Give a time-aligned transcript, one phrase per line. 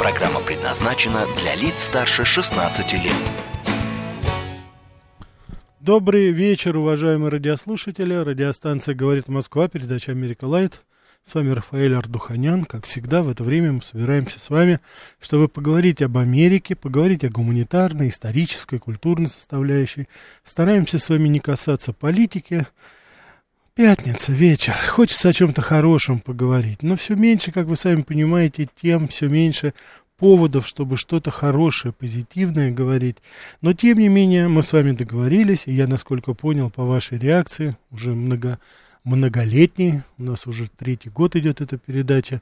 [0.00, 3.12] Программа предназначена для лиц старше 16 лет.
[5.78, 8.14] Добрый вечер, уважаемые радиослушатели.
[8.14, 10.80] Радиостанция «Говорит Москва», передача «Америка Light».
[11.22, 12.64] С вами Рафаэль Ардуханян.
[12.64, 14.80] Как всегда, в это время мы собираемся с вами,
[15.20, 20.08] чтобы поговорить об Америке, поговорить о гуманитарной, исторической, культурной составляющей.
[20.44, 22.66] Стараемся с вами не касаться политики,
[23.74, 24.74] Пятница, вечер.
[24.74, 26.82] Хочется о чем-то хорошем поговорить.
[26.82, 29.74] Но все меньше, как вы сами понимаете, тем все меньше
[30.18, 33.18] поводов, чтобы что-то хорошее, позитивное говорить.
[33.62, 37.76] Но, тем не менее, мы с вами договорились, и я, насколько понял по вашей реакции,
[37.90, 38.58] уже много
[39.04, 42.40] многолетний, у нас уже третий год идет эта передача.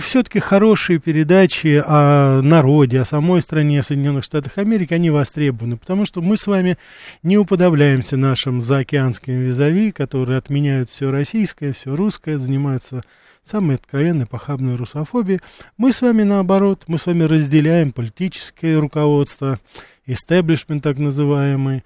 [0.00, 6.22] Все-таки хорошие передачи о народе, о самой стране, Соединенных Штатах Америки, они востребованы, потому что
[6.22, 6.76] мы с вами
[7.22, 13.02] не уподобляемся нашим заокеанским визави, которые отменяют все российское, все русское, занимаются
[13.44, 15.38] самой откровенной похабной русофобией.
[15.76, 19.60] Мы с вами наоборот, мы с вами разделяем политическое руководство,
[20.04, 21.84] истеблишмент так называемый,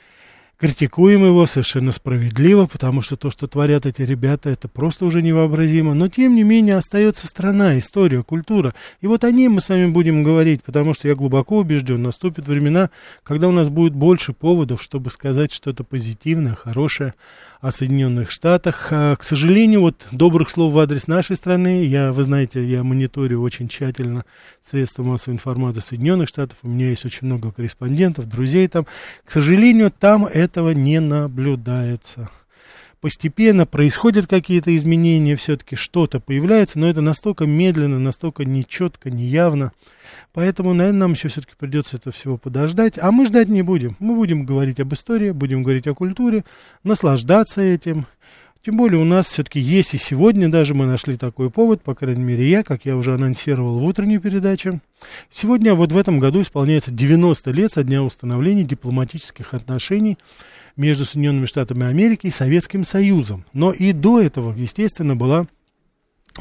[0.60, 5.94] критикуем его совершенно справедливо, потому что то, что творят эти ребята, это просто уже невообразимо.
[5.94, 8.74] Но, тем не менее, остается страна, история, культура.
[9.00, 12.46] И вот о ней мы с вами будем говорить, потому что я глубоко убежден, наступят
[12.46, 12.90] времена,
[13.22, 17.14] когда у нас будет больше поводов, чтобы сказать что-то позитивное, хорошее
[17.60, 18.88] о Соединенных Штатах.
[18.90, 23.42] А, к сожалению, вот добрых слов в адрес нашей страны, я, вы знаете, я мониторю
[23.42, 24.24] очень тщательно
[24.62, 28.86] средства массовой информации Соединенных Штатов, у меня есть очень много корреспондентов, друзей там.
[29.24, 32.28] К сожалению, там этого не наблюдается
[33.00, 39.72] постепенно происходят какие-то изменения, все-таки что-то появляется, но это настолько медленно, настолько нечетко, неявно.
[40.32, 42.98] Поэтому, наверное, нам еще все-таки придется это всего подождать.
[42.98, 43.96] А мы ждать не будем.
[43.98, 46.44] Мы будем говорить об истории, будем говорить о культуре,
[46.84, 48.06] наслаждаться этим.
[48.62, 52.22] Тем более у нас все-таки есть и сегодня даже мы нашли такой повод, по крайней
[52.22, 54.80] мере я, как я уже анонсировал в утренней передаче.
[55.30, 60.18] Сегодня вот в этом году исполняется 90 лет со дня установления дипломатических отношений
[60.76, 63.46] между Соединенными Штатами Америки и Советским Союзом.
[63.54, 65.46] Но и до этого, естественно, была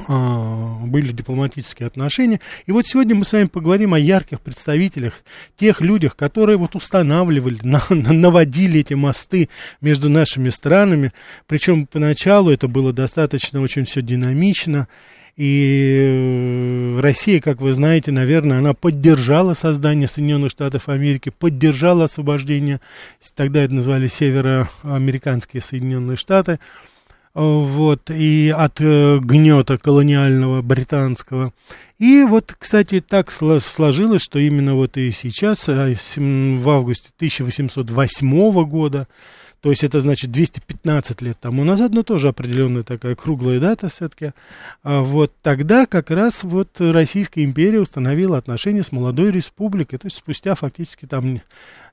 [0.08, 2.40] были дипломатические отношения.
[2.66, 5.24] И вот сегодня мы с вами поговорим о ярких представителях,
[5.58, 9.50] тех людях, которые вот устанавливали, на, наводили эти мосты
[9.82, 11.12] между нашими странами.
[11.48, 14.88] Причем поначалу это было достаточно очень все динамично.
[15.40, 22.82] И э, Россия, как вы знаете, наверное, она поддержала создание Соединенных Штатов Америки, поддержала освобождение,
[23.36, 26.60] тогда это называли североамериканские Соединенные Штаты
[27.42, 31.54] вот, и от э, гнета колониального британского.
[31.98, 39.08] И вот, кстати, так сложилось, что именно вот и сейчас, а, в августе 1808 года,
[39.62, 44.32] то есть это значит 215 лет тому назад, но тоже определенная такая круглая дата все-таки.
[44.84, 50.00] А вот тогда как раз вот Российская империя установила отношения с молодой республикой.
[50.00, 51.42] То есть спустя фактически там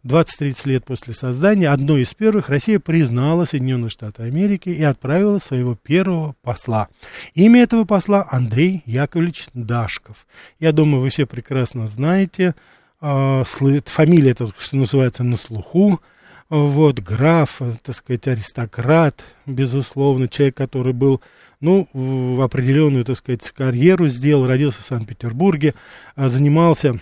[0.05, 5.75] 20-30 лет после создания, одной из первых, Россия признала Соединенные Штаты Америки и отправила своего
[5.75, 6.88] первого посла.
[7.34, 10.26] Имя этого посла Андрей Яковлевич Дашков.
[10.60, 12.55] Я думаю, вы все прекрасно знаете.
[13.00, 16.00] Э, фамилия, это, что называется, на слуху
[16.48, 21.20] вот, граф, так сказать, аристократ, безусловно, человек, который был,
[21.60, 25.74] ну, в определенную, так сказать, карьеру сделал, родился в Санкт-Петербурге,
[26.14, 27.00] а, занимался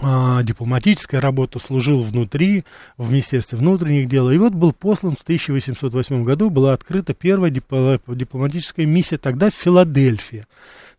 [0.00, 2.64] а, дипломатической работой, служил внутри,
[2.96, 8.86] в Министерстве внутренних дел, и вот был послан в 1808 году, была открыта первая дипломатическая
[8.86, 10.44] миссия тогда в Филадельфии.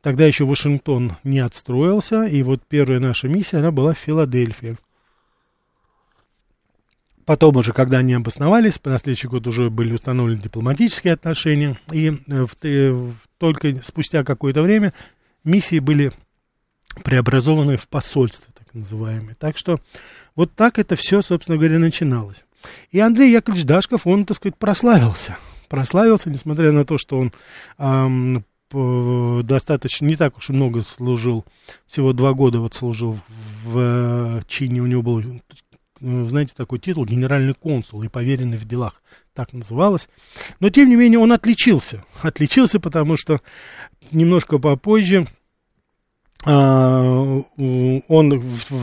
[0.01, 4.77] Тогда еще Вашингтон не отстроился, и вот первая наша миссия, она была в Филадельфии.
[7.25, 12.45] Потом уже, когда они обосновались, на следующий год уже были установлены дипломатические отношения, и э,
[12.45, 14.93] в, э, только спустя какое-то время
[15.43, 16.11] миссии были
[17.03, 19.35] преобразованы в посольство, так называемые.
[19.35, 19.79] Так что
[20.35, 22.45] вот так это все, собственно говоря, начиналось.
[22.91, 25.37] И Андрей Яковлевич Дашков, он, так сказать, прославился.
[25.67, 27.33] Прославился, несмотря на то, что он
[27.79, 28.45] эм,
[29.43, 31.45] достаточно, не так уж и много служил,
[31.87, 35.23] всего два года вот служил в, в э, чине, у него был
[36.00, 39.02] знаете, такой титул генеральный консул и поверенный в делах,
[39.34, 40.09] так называлось.
[40.59, 42.03] Но, тем не менее, он отличился.
[42.22, 43.42] Отличился, потому что
[44.12, 45.26] немножко попозже
[46.46, 47.44] он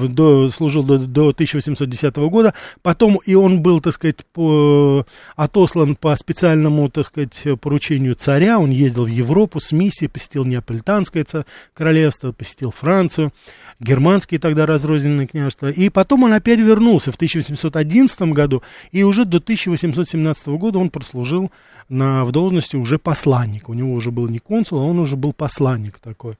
[0.09, 5.06] до, служил до, до 1810 года, потом и он был, так сказать, по,
[5.37, 11.25] отослан по специальному, так сказать, поручению царя, он ездил в Европу с миссией, посетил Неаполитанское
[11.73, 13.32] королевство, посетил Францию,
[13.79, 19.38] германские тогда разрозненные княжества, и потом он опять вернулся в 1811 году, и уже до
[19.38, 21.53] 1817 года он прослужил
[21.88, 25.32] на, в должности уже посланника, у него уже был не консул, а он уже был
[25.32, 26.37] посланник такой.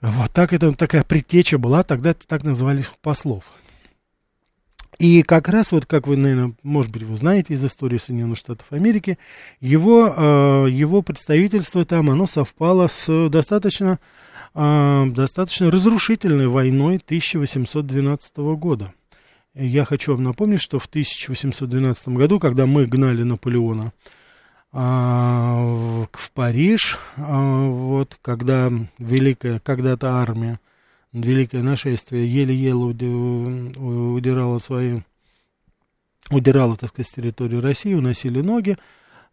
[0.00, 3.44] Вот так это такая предтеча была, тогда так называли послов.
[4.98, 8.66] И как раз вот, как вы, наверное, может быть, вы знаете из истории Соединенных Штатов
[8.70, 9.16] Америки,
[9.60, 14.00] его, э, его представительство там, оно совпало с достаточно,
[14.54, 18.92] э, достаточно разрушительной войной 1812 года.
[19.54, 23.92] Я хочу вам напомнить, что в 1812 году, когда мы гнали Наполеона
[24.72, 30.60] в, в Париж, а, вот, когда великая когда-то армия,
[31.12, 35.00] великое нашествие еле-еле удирала свои,
[36.30, 38.76] удирала, так сказать, с территории России, уносили ноги,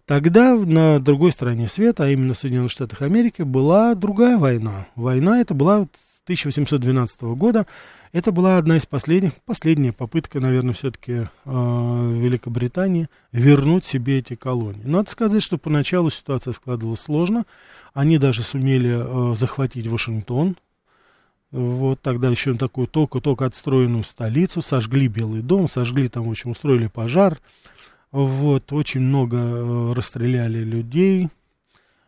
[0.06, 4.88] Тогда на другой стороне света, а именно в Соединенных Штатах Америки, была другая война.
[4.96, 5.88] Война это была
[6.26, 7.66] 1812 года,
[8.12, 14.84] это была одна из последних, последняя попытка, наверное, все-таки э, Великобритании вернуть себе эти колонии.
[14.86, 17.46] Надо сказать, что поначалу ситуация складывалась сложно.
[17.94, 20.58] Они даже сумели э, захватить Вашингтон.
[21.52, 26.88] Вот тогда еще такую только-только отстроенную столицу, сожгли Белый дом, сожгли там, в общем, устроили
[26.88, 27.38] пожар.
[28.12, 31.30] Вот, очень много э, расстреляли людей,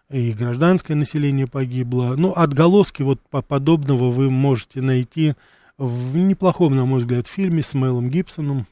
[0.09, 2.15] и гражданское население погибло.
[2.18, 5.36] Ну, отголоски вот подобного вы можете найти
[5.77, 8.65] в неплохом, на мой взгляд, фильме с Мэлом Гибсоном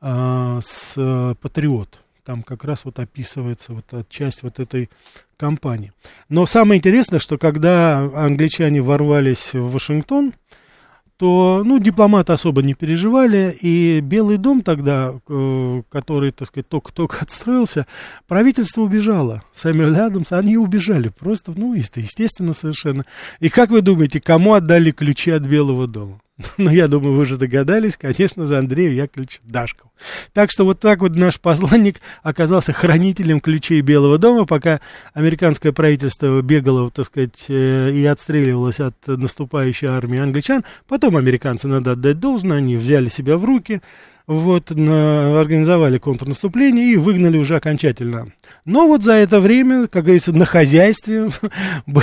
[0.00, 2.00] а, с а, «Патриот».
[2.24, 4.90] Там как раз вот описывается вот часть вот этой
[5.36, 5.92] кампании.
[6.28, 10.32] Но самое интересное, что когда англичане ворвались в Вашингтон,
[11.18, 17.18] то, ну, дипломаты особо не переживали, и Белый дом тогда, э, который, так сказать, только-только
[17.20, 17.86] отстроился,
[18.26, 19.42] правительство убежало.
[19.54, 23.04] Сэмюэл Адамс, они убежали просто, ну, естественно, совершенно.
[23.40, 26.20] И как вы думаете, кому отдали ключи от Белого дома?
[26.58, 29.90] Ну, я думаю, вы же догадались, конечно же, Андрею Яковлевичу Дашкову.
[30.32, 34.80] Так что вот так вот наш посланник оказался хранителем ключей Белого дома, пока
[35.14, 40.64] американское правительство бегало, так сказать, э, и отстреливалось от наступающей армии англичан.
[40.86, 43.80] Потом американцы, надо отдать должное, они взяли себя в руки,
[44.26, 48.32] вот, на, организовали контрнаступление и выгнали уже окончательно.
[48.64, 51.30] Но вот за это время, как говорится, на хозяйстве
[51.86, 52.02] был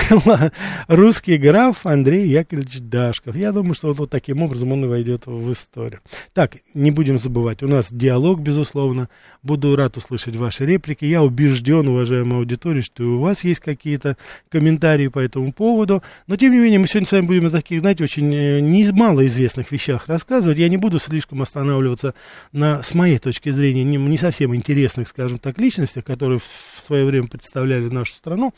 [0.87, 3.35] русский граф Андрей Яковлевич Дашков.
[3.35, 5.99] Я думаю, что вот, вот таким образом он и войдет в историю.
[6.33, 9.09] Так, не будем забывать, у нас диалог, безусловно.
[9.41, 11.03] Буду рад услышать ваши реплики.
[11.03, 14.15] Я убежден, уважаемая аудитория, что у вас есть какие-то
[14.49, 16.01] комментарии по этому поводу.
[16.27, 18.89] Но, тем не менее, мы сегодня с вами будем о таких, знаете, очень э, не
[18.91, 20.57] малоизвестных вещах рассказывать.
[20.57, 22.12] Я не буду слишком останавливаться
[22.51, 26.43] на, с моей точки зрения, не, не совсем интересных, скажем так, личностях, которые в,
[26.83, 28.53] свое время представляли нашу страну.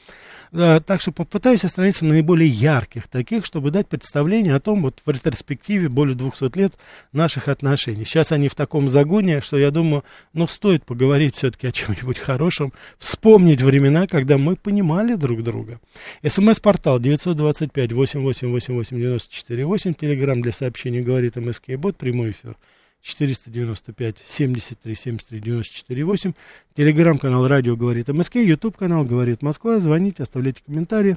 [0.51, 5.01] Да, так что попытаюсь остановиться на наиболее ярких таких, чтобы дать представление о том, вот
[5.05, 6.73] в ретроспективе более 200 лет
[7.11, 8.05] наших отношений.
[8.05, 10.03] Сейчас они в таком загоне, что я думаю,
[10.33, 15.81] ну, стоит поговорить все-таки о чем-нибудь хорошем, вспомнить времена, когда мы понимали друг друга.
[16.25, 22.55] СМС-портал 925-8888-94-8, телеграмм для сообщений говорит МСК Бот, прямой эфир
[23.05, 26.33] 495 73 73 94 8.
[26.73, 28.35] Телеграм-канал Радио говорит МСК.
[28.35, 29.79] Ютуб канал говорит Москва.
[29.79, 31.15] Звоните, оставляйте комментарии.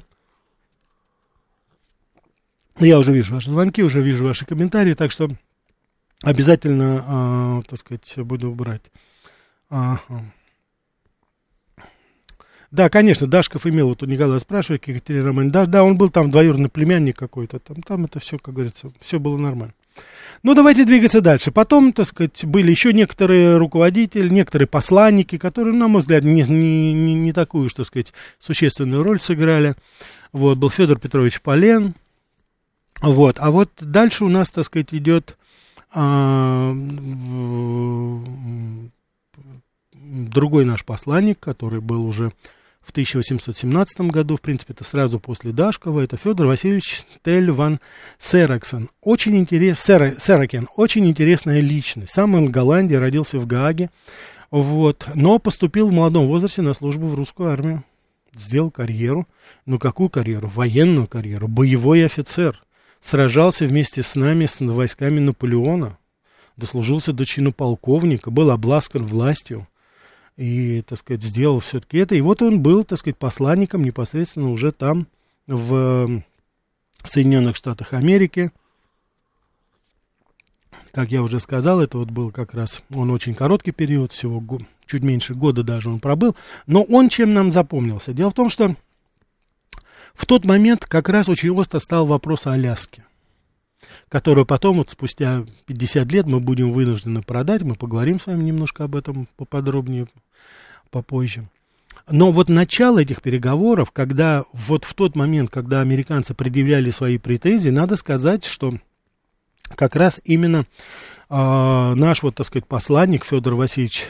[2.77, 5.29] Я уже вижу ваши звонки, уже вижу ваши комментарии, так что
[6.23, 8.83] обязательно, э, так сказать, буду брать.
[9.69, 9.99] Ага.
[12.71, 16.29] Да, конечно, Дашков имел, вот у Николая спрашивает, Екатерина Романовна, да, да, он был там
[16.29, 19.73] двоюродный племянник какой-то, там, там это все, как говорится, все было нормально.
[20.41, 21.51] Ну, давайте двигаться дальше.
[21.51, 26.93] Потом, так сказать, были еще некоторые руководители, некоторые посланники, которые, на мой взгляд, не, не,
[26.93, 29.75] не, не такую, что сказать, существенную роль сыграли.
[30.31, 31.93] Вот, был Федор Петрович Полен.
[33.01, 35.37] Вот, а вот дальше у нас, так сказать, идет
[35.91, 36.73] а,
[39.93, 42.31] другой наш посланник, который был уже
[42.89, 47.79] в 1817 году, в принципе, это сразу после Дашкова, это Федор Васильевич Тель ван
[48.17, 48.89] Сераксон.
[49.01, 52.11] Очень интерес, Сера, Серакен, очень интересная личность.
[52.13, 53.91] Сам он в Голландии, родился в Гааге,
[54.49, 57.83] вот, но поступил в молодом возрасте на службу в русскую армию.
[58.33, 59.27] Сделал карьеру.
[59.67, 60.47] Ну, какую карьеру?
[60.47, 61.47] Военную карьеру.
[61.47, 62.59] Боевой офицер.
[62.99, 65.99] Сражался вместе с нами, с войсками Наполеона.
[66.57, 69.67] Дослужился до чину полковника, был обласкан властью
[70.39, 72.15] и, так сказать, сделал все-таки это.
[72.15, 75.05] И вот он был, так сказать, посланником непосредственно уже там,
[75.47, 76.23] в,
[77.03, 78.49] в Соединенных Штатах Америки.
[80.93, 84.41] Как я уже сказал, это вот был как раз, он очень короткий период, всего
[84.85, 88.13] чуть меньше года даже он пробыл, но он чем нам запомнился?
[88.13, 88.73] Дело в том, что
[90.13, 93.03] в тот момент как раз очень остро стал вопрос о Аляске,
[94.09, 97.63] которую потом, вот спустя 50 лет, мы будем вынуждены продать.
[97.63, 100.07] Мы поговорим с вами немножко об этом поподробнее
[100.89, 101.47] попозже.
[102.11, 107.69] Но вот начало этих переговоров, когда вот в тот момент, когда американцы предъявляли свои претензии,
[107.69, 108.73] надо сказать, что
[109.75, 110.65] как раз именно
[111.29, 114.07] э, наш, вот, так сказать, посланник Федор Васильевич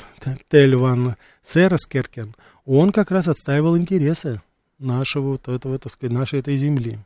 [0.49, 2.35] Тельван Церескеркен,
[2.65, 4.41] он как раз отстаивал интересы
[4.77, 6.99] нашего вот этого, так сказать, нашей этой земли.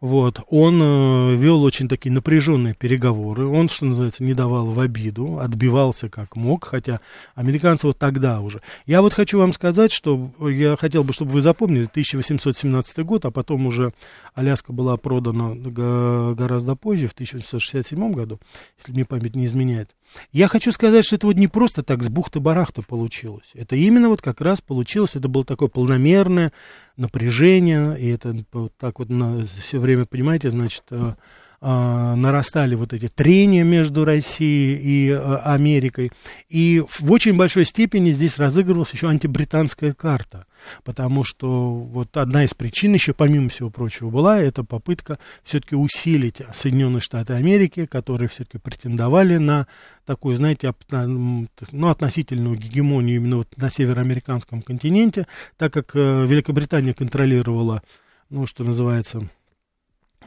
[0.00, 5.40] Вот, он э, вел очень такие напряженные переговоры, он, что называется, не давал в обиду,
[5.40, 7.00] отбивался как мог, хотя
[7.34, 8.62] американцы вот тогда уже.
[8.86, 13.32] Я вот хочу вам сказать, что я хотел бы, чтобы вы запомнили, 1817 год, а
[13.32, 13.92] потом уже
[14.34, 18.38] Аляска была продана гораздо позже, в 1867 году,
[18.78, 19.90] если мне память не изменяет.
[20.32, 23.50] Я хочу сказать, что это вот не просто так с бухты-барахта получилось.
[23.54, 26.52] Это именно вот как раз получилось, это было такое полномерное
[26.96, 31.14] напряжение, и это вот так вот на, все время, понимаете, значит, э,
[31.60, 36.10] э, нарастали вот эти трения между Россией и э, Америкой.
[36.48, 40.46] И в очень большой степени здесь разыгрывалась еще антибританская карта
[40.84, 46.42] потому что вот одна из причин еще, помимо всего прочего, была это попытка все-таки усилить
[46.52, 49.66] Соединенные Штаты Америки, которые все-таки претендовали на
[50.04, 57.82] такую, знаете, ну, относительную гегемонию именно вот на североамериканском континенте, так как э, Великобритания контролировала,
[58.30, 59.28] ну, что называется,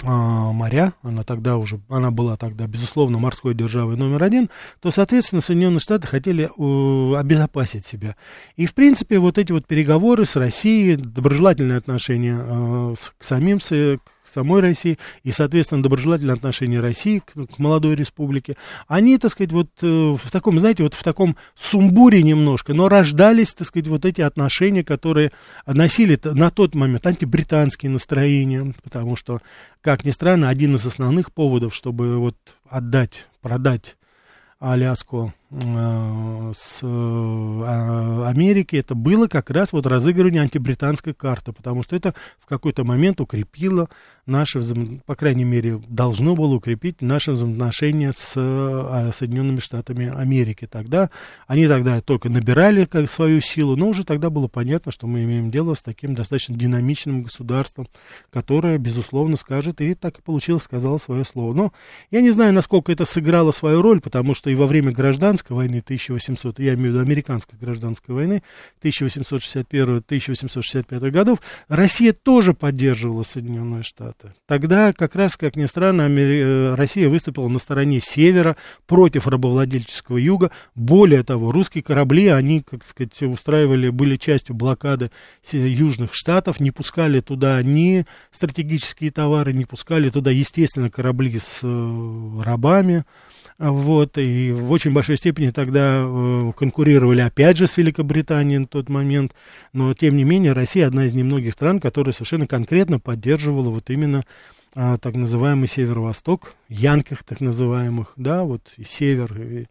[0.04, 5.80] моря, она тогда уже, она была тогда, безусловно, морской державой номер один, то, соответственно, Соединенные
[5.80, 8.16] Штаты хотели э, обезопасить себя.
[8.56, 14.00] И, в принципе, вот эти вот переговоры с Россией, доброжелательные отношения э, к самим, с,
[14.32, 18.58] самой России и, соответственно, доброжелательное отношение России к, к молодой республике,
[18.88, 23.54] они, так сказать, вот э, в таком, знаете, вот в таком сумбуре немножко, но рождались,
[23.54, 25.32] так сказать, вот эти отношения, которые
[25.66, 29.40] носили на тот момент антибританские настроения, потому что,
[29.82, 32.36] как ни странно, один из основных поводов, чтобы вот
[32.70, 33.98] отдать, продать
[34.62, 41.96] Аляску э, с э, Америки, это было как раз вот разыгрывание антибританской карты, потому что
[41.96, 43.90] это в какой-то момент укрепило
[44.26, 44.62] наши,
[45.06, 50.68] по крайней мере, должно было укрепить наши взаимоотношения с э, Соединенными Штатами Америки.
[50.70, 51.10] Тогда
[51.48, 55.50] они тогда только набирали как свою силу, но уже тогда было понятно, что мы имеем
[55.52, 57.88] дело с таким достаточно динамичным государством,
[58.30, 61.54] которое, безусловно, скажет, и так и получилось, сказала свое слово.
[61.54, 61.74] Но
[62.12, 65.82] я не знаю, насколько это сыграло свою роль, потому что и во время гражданской войны
[65.84, 68.44] 1800, я имею в виду американской гражданской войны
[68.82, 74.11] 1861-1865 годов, Россия тоже поддерживала Соединенные Штаты.
[74.48, 76.74] Тогда как раз, как ни странно, Амери...
[76.76, 78.56] Россия выступила на стороне севера
[78.88, 80.52] против рабовладельческого юга.
[80.76, 85.12] Более того, русские корабли, они, как сказать, устраивали, были частью блокады
[85.52, 92.42] южных штатов, не пускали туда ни стратегические товары, не пускали туда, естественно, корабли с э,
[92.44, 93.04] рабами.
[93.62, 98.90] Вот, и в очень большой степени тогда э, конкурировали опять же с Великобританией на тот
[98.90, 99.34] момент,
[99.72, 104.01] но тем не менее Россия одна из немногих стран, которая совершенно конкретно поддерживала вот именно
[104.74, 109.66] а, так называемый северо-восток, янках так называемых, да, вот север, и,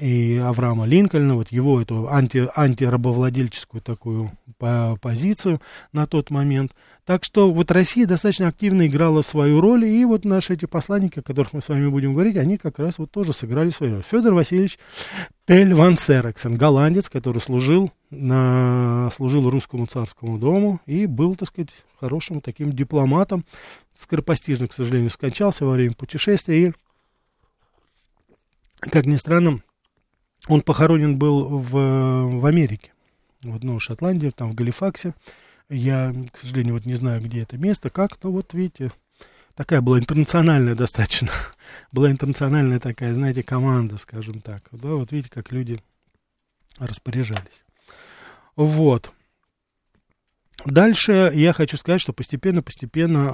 [0.00, 5.60] и Авраама Линкольна, вот его эту анти, антирабовладельческую такую по, позицию
[5.92, 6.72] на тот момент.
[7.04, 11.22] Так что вот Россия достаточно активно играла свою роль, и вот наши эти посланники, о
[11.22, 14.02] которых мы с вами будем говорить, они как раз вот тоже сыграли свою роль.
[14.02, 14.78] Федор Васильевич
[15.46, 21.70] Тель Ван Серексен, голландец, который служил, на, служил русскому царскому дому и был, так сказать,
[21.98, 23.44] хорошим таким дипломатом.
[23.94, 26.72] Скоропостижно, к сожалению, скончался во время путешествия, и,
[28.80, 29.60] как ни странно,
[30.48, 32.92] он похоронен был в, в Америке,
[33.42, 35.14] в ну, Шотландии, там в Галифаксе.
[35.68, 38.92] Я, к сожалению, вот не знаю, где это место, как, но вот видите,
[39.54, 41.30] такая была интернациональная достаточно,
[41.92, 44.64] была интернациональная такая, знаете, команда, скажем так.
[44.72, 45.80] Да, вот видите, как люди
[46.78, 47.64] распоряжались.
[48.56, 49.12] Вот.
[50.64, 53.32] Дальше я хочу сказать, что постепенно-постепенно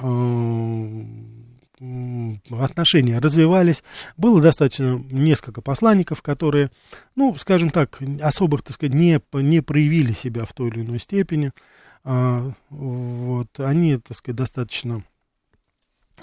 [2.51, 3.83] отношения развивались.
[4.17, 6.71] Было достаточно несколько посланников, которые,
[7.15, 11.51] ну, скажем так, особых, так сказать, не, не проявили себя в той или иной степени.
[12.03, 15.03] А, вот, они, так сказать, достаточно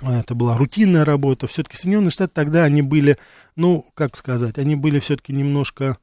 [0.02, 1.46] это была рутинная работа.
[1.46, 3.16] Все-таки Соединенные Штаты тогда они были,
[3.54, 5.99] ну, как сказать, они были все-таки немножко,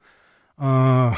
[0.57, 1.13] а,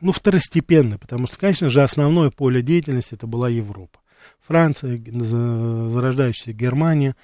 [0.00, 4.00] ну, второстепенны, потому что, конечно же, основное поле деятельности это была Европа.
[4.46, 7.14] Франция, зарождающаяся Германия,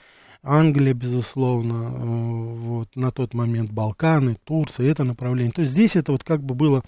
[0.43, 5.53] Англия, безусловно, э, вот, на тот момент Балканы, Турция, это направление.
[5.53, 6.83] То есть здесь это вот как бы было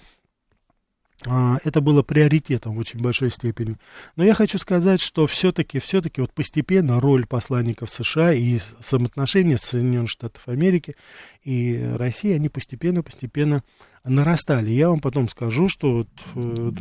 [1.27, 3.75] а, это было приоритетом в очень большой степени.
[4.15, 10.09] Но я хочу сказать, что все-таки, все-таки вот постепенно роль посланников США и самоотношения Соединенных
[10.09, 10.95] Штатов Америки
[11.43, 13.63] и России, они постепенно-постепенно
[14.05, 14.69] нарастали.
[14.69, 16.71] Я вам потом скажу, что, вот, э,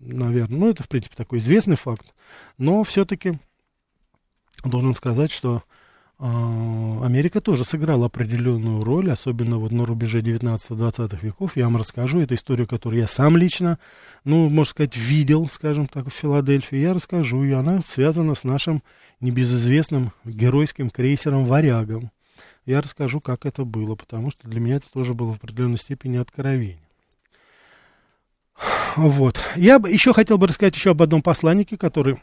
[0.00, 2.14] наверное, ну это, в принципе, такой известный факт,
[2.58, 3.38] но все-таки
[4.64, 5.62] должен сказать, что
[6.18, 11.56] Америка тоже сыграла определенную роль, особенно вот на рубеже 19-20 веков.
[11.56, 13.78] Я вам расскажу эту историю, которую я сам лично,
[14.24, 16.78] ну, можно сказать, видел, скажем так, в Филадельфии.
[16.78, 18.82] Я расскажу, и она связана с нашим
[19.20, 22.10] небезызвестным геройским крейсером «Варягом».
[22.64, 26.16] Я расскажу, как это было, потому что для меня это тоже было в определенной степени
[26.16, 26.78] откровение.
[28.96, 29.40] Вот.
[29.56, 32.16] Я еще хотел бы рассказать еще об одном посланнике, который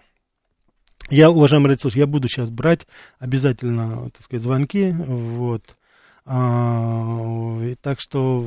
[1.12, 2.88] я, уважаемый радиослушатель, я буду сейчас брать
[3.20, 5.76] обязательно, так сказать, звонки, вот.
[6.26, 8.46] А, и так что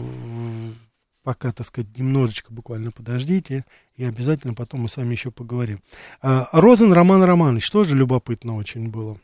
[1.25, 3.64] пока, так сказать, немножечко буквально подождите,
[3.97, 5.80] и обязательно потом мы с вами еще поговорим.
[6.21, 9.18] А, Розен Роман Романович, тоже любопытно очень было.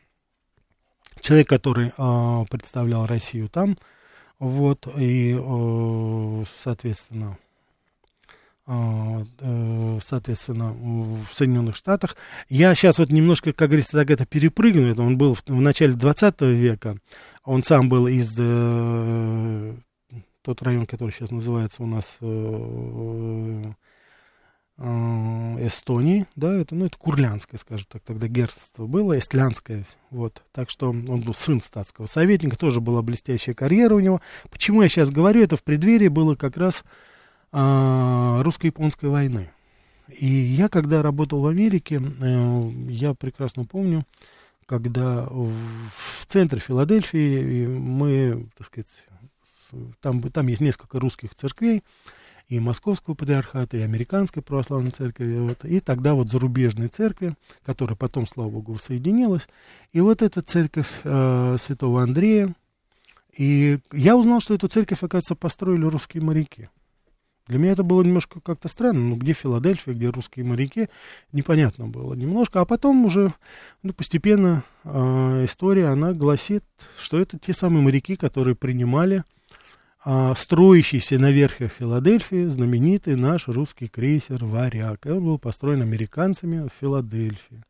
[1.21, 3.77] Человек, который а, представлял Россию там,
[4.39, 7.37] вот, и, а, соответственно,
[10.03, 12.15] соответственно, в Соединенных Штатах.
[12.47, 14.87] Я сейчас вот немножко, как говорится, так это перепрыгну.
[14.87, 16.97] Это он был в, в начале 20 века.
[17.43, 19.73] Он сам был из э,
[20.41, 23.71] тот район, который сейчас называется у нас э,
[24.77, 30.69] э, Эстонии, да, это, ну, это Курлянское, скажем так, тогда герцогство было, Эстлянское, вот, так
[30.69, 34.21] что он был сын статского советника, тоже была блестящая карьера у него.
[34.49, 36.87] Почему я сейчас говорю, это в преддверии было как раз а,
[37.51, 39.49] русско-японской войны.
[40.19, 44.05] И я, когда работал в Америке, э, я прекрасно помню,
[44.65, 49.05] когда в центре Филадельфии мы, так сказать,
[50.01, 51.83] там, там есть несколько русских церквей,
[52.47, 58.27] и Московского патриархата, и Американской православной церкви, вот, и тогда вот зарубежные церкви, которая потом,
[58.27, 59.47] слава богу, соединилась,
[59.93, 62.53] и вот эта церковь э, святого Андрея,
[63.37, 66.69] и я узнал, что эту церковь, оказывается, построили русские моряки.
[67.47, 68.99] Для меня это было немножко как-то странно.
[68.99, 70.89] Ну, где Филадельфия, где русские моряки,
[71.31, 72.61] непонятно было немножко.
[72.61, 73.33] А потом уже
[73.83, 76.63] ну, постепенно э, история, она гласит,
[76.97, 79.23] что это те самые моряки, которые принимали
[80.05, 85.05] э, строящийся на верхах Филадельфии знаменитый наш русский крейсер «Варяг».
[85.05, 87.63] Он был построен американцами в Филадельфии.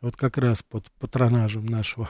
[0.00, 2.08] Вот как раз под патронажем нашего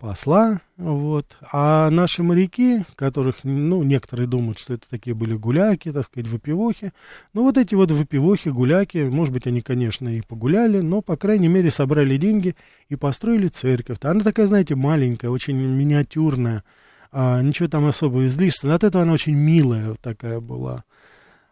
[0.00, 1.36] посла, вот.
[1.52, 6.92] А наши моряки, которых, ну, некоторые думают, что это такие были гуляки, так сказать, выпивохи,
[7.34, 11.46] ну, вот эти вот выпивохи, гуляки, может быть, они, конечно, и погуляли, но, по крайней
[11.46, 12.56] мере, собрали деньги
[12.88, 13.98] и построили церковь.
[14.02, 16.64] Она такая, знаете, маленькая, очень миниатюрная,
[17.12, 18.74] а, ничего там особо излишнего.
[18.74, 20.82] От этого она очень милая такая была.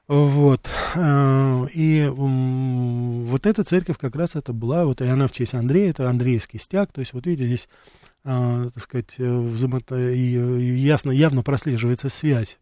[0.09, 0.69] Вот.
[0.95, 5.91] Э, и вот эта церковь как раз это была, вот и она в честь Андрея,
[5.91, 7.69] это Андреевский стяг, то есть вот видите, здесь,
[8.25, 9.97] э, так сказать, э, взаимото...
[9.97, 12.59] ясно, явно прослеживается связь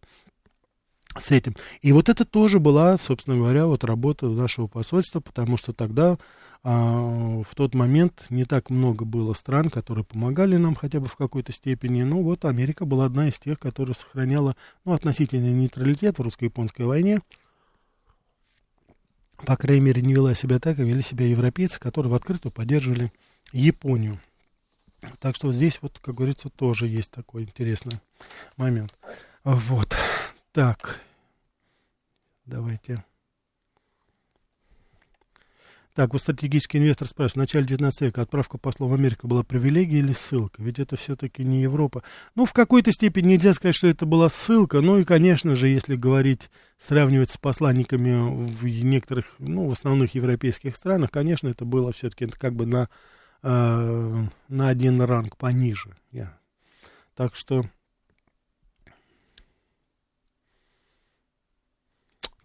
[1.19, 1.55] с этим.
[1.81, 6.17] И вот это тоже была, собственно говоря, вот работа нашего посольства, потому что тогда
[6.63, 11.15] а, в тот момент не так много было стран, которые помогали нам хотя бы в
[11.15, 12.03] какой-то степени.
[12.03, 17.21] Но вот Америка была одна из тех, которая сохраняла ну, относительный нейтралитет в русско-японской войне
[19.45, 23.11] по крайней мере, не вела себя так, как вели себя европейцы, которые в открытую поддерживали
[23.51, 24.19] Японию.
[25.19, 27.99] Так что здесь вот, как говорится, тоже есть такой интересный
[28.55, 28.93] момент.
[29.43, 29.95] Вот.
[30.51, 30.99] Так.
[32.45, 33.03] Давайте.
[35.93, 39.99] Так, вот стратегический инвестор спрашивает, в начале 19 века отправка послов в Америку была привилегией
[39.99, 40.63] или ссылка?
[40.63, 42.03] Ведь это все-таки не Европа.
[42.35, 44.79] Ну, в какой-то степени нельзя сказать, что это была ссылка.
[44.79, 50.77] Ну и, конечно же, если говорить, сравнивать с посланниками в некоторых, ну, в основных европейских
[50.77, 52.87] странах, конечно, это было все-таки как бы на,
[53.43, 55.95] э, на один ранг пониже.
[56.13, 56.29] Yeah.
[57.15, 57.65] Так что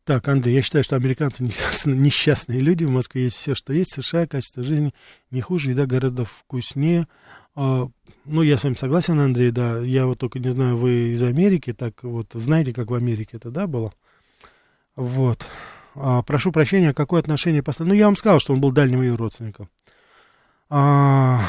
[0.07, 1.43] Так, Андрей, я считаю, что американцы
[1.85, 2.85] несчастные люди.
[2.85, 3.93] В Москве есть все, что есть.
[3.93, 4.95] США качество жизни
[5.33, 7.09] не хуже, еда гораздо вкуснее.
[7.57, 7.89] А,
[8.25, 9.81] ну, я с вами согласен, Андрей, да.
[9.81, 13.51] Я вот только не знаю, вы из Америки, так вот, знаете, как в Америке это,
[13.51, 13.93] да, было?
[14.95, 15.45] Вот.
[15.97, 17.89] А, прошу прощения, какое отношение поставил?
[17.89, 19.69] Ну, я вам сказал, что он был дальним ее родственником.
[20.71, 21.41] А,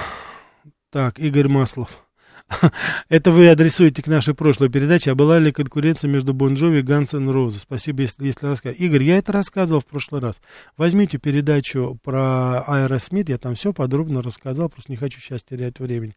[0.90, 2.07] так, Игорь Маслов.
[3.10, 5.12] Это вы адресуете к нашей прошлой передаче.
[5.12, 7.60] А была ли конкуренция между Бонжови и Ганс Роза?
[7.60, 8.80] Спасибо, если, если рассказать.
[8.80, 10.42] Игорь, я это рассказывал в прошлый раз.
[10.78, 16.16] Возьмите передачу про Аэросмит, я там все подробно рассказал, просто не хочу сейчас терять времени.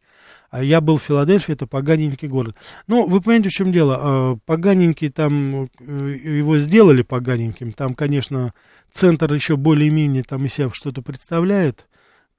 [0.49, 2.55] А я был в Филадельфии, это поганенький город.
[2.87, 3.97] Ну, вы понимаете, в чем дело?
[3.99, 7.71] А, поганенький там, э, его сделали поганеньким.
[7.73, 8.53] Там, конечно,
[8.91, 11.87] центр еще более-менее там из себя что-то представляет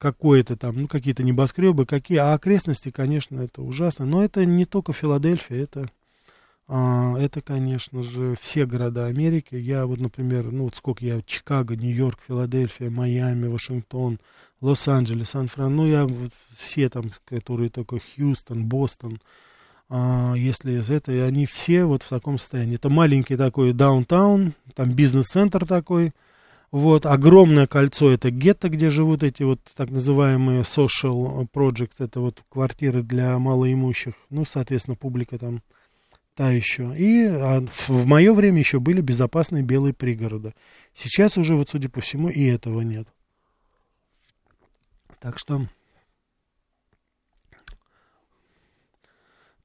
[0.02, 4.04] какое-то там, ну, какие-то небоскребы, какие, а окрестности, конечно, это ужасно.
[4.04, 5.88] Но это не только Филадельфия, это,
[6.66, 9.54] а, это, конечно же, все города Америки.
[9.54, 14.18] Я вот, например, ну, вот сколько я, Чикаго, Нью-Йорк, Филадельфия, Майами, Вашингтон,
[14.60, 19.20] Лос-Анджелес, Сан-Фран, ну, я вот все там, которые только Хьюстон, Бостон,
[19.88, 22.74] а, если из этого, они все вот в таком состоянии.
[22.74, 26.10] Это маленький такой даунтаун, там бизнес-центр такой,
[26.72, 32.42] вот, огромное кольцо это гетто, где живут эти вот так называемые social projects, это вот
[32.48, 35.60] квартиры для малоимущих, ну, соответственно, публика там
[36.34, 36.94] та еще.
[36.96, 40.54] И а, в, в мое время еще были безопасные белые пригороды.
[40.94, 43.06] Сейчас уже, вот судя по всему, и этого нет.
[45.20, 45.68] Так что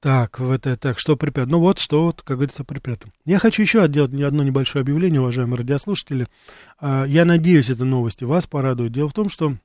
[0.08, 1.58] Так, в это, так, что припрятано?
[1.58, 3.12] Ну вот, что, вот, как говорится, припрятано.
[3.26, 6.28] Я хочу еще отделать одно небольшое объявление, уважаемые радиослушатели.
[6.80, 8.94] А, я надеюсь, это новости вас порадуют.
[8.94, 9.58] Дело в том, что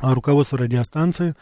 [0.00, 1.34] а, руководство радиостанции,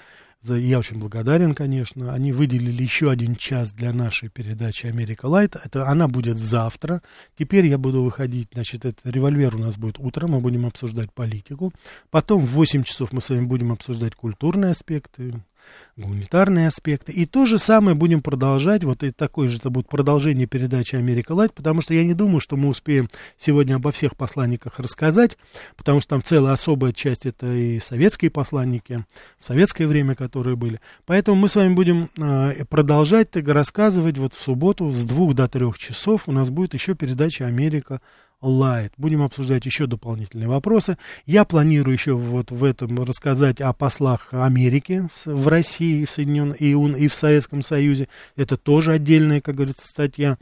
[0.42, 5.55] я очень благодарен, конечно, они выделили еще один час для нашей передачи «Америка Лайт».
[5.62, 7.03] Это она будет завтра.
[7.38, 11.73] Теперь я буду выходить, значит, это револьвер у нас будет утром, мы будем обсуждать политику.
[12.11, 15.35] Потом в 8 часов мы с вами будем обсуждать культурные аспекты,
[15.96, 17.12] гуманитарные аспекты.
[17.12, 21.33] И то же самое будем продолжать, вот и такое же это будет продолжение передачи «Америка
[21.33, 25.37] Лайт», потому что я не думаю, что мы успеем сегодня обо всех посланниках рассказать,
[25.77, 29.05] потому что там целая особая часть, это и советские посланники,
[29.38, 30.81] в советское время, которые были.
[31.07, 35.49] Поэтому мы с вами будем э, продолжать так, рассказывать вот в субботу с двух до
[35.49, 38.01] трех часов у нас будет еще передача «Америка
[38.42, 38.92] Light.
[38.96, 40.96] Будем обсуждать еще дополнительные вопросы.
[41.26, 46.70] Я планирую еще вот в этом рассказать о послах Америки в России, в Соединенных и,
[46.72, 48.09] и в Советском Союзе.
[48.37, 50.38] Это тоже отдельная, как говорится, статья.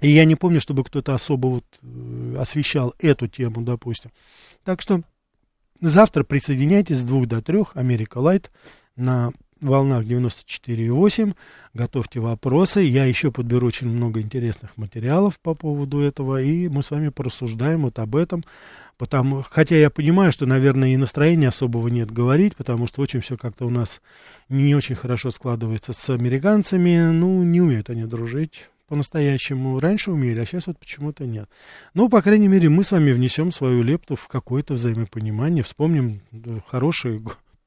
[0.00, 4.10] И я не помню, чтобы кто-то особо вот э, освещал эту тему, допустим.
[4.64, 5.02] Так что
[5.80, 8.50] завтра присоединяйтесь с двух до трех Америка Лайт
[8.96, 9.30] на
[9.62, 11.34] волнах 94,8.
[11.74, 12.82] Готовьте вопросы.
[12.82, 17.82] Я еще подберу очень много интересных материалов по поводу этого, и мы с вами порассуждаем
[17.82, 18.42] вот об этом.
[18.98, 23.36] Потому, хотя я понимаю, что, наверное, и настроения особого нет говорить, потому что очень все
[23.36, 24.00] как-то у нас
[24.48, 27.10] не очень хорошо складывается с американцами.
[27.10, 29.80] Ну, не умеют они дружить по-настоящему.
[29.80, 31.48] Раньше умели, а сейчас вот почему-то нет.
[31.94, 36.60] Ну, по крайней мере, мы с вами внесем свою лепту в какое-то взаимопонимание, вспомним э,
[36.68, 37.18] хорошие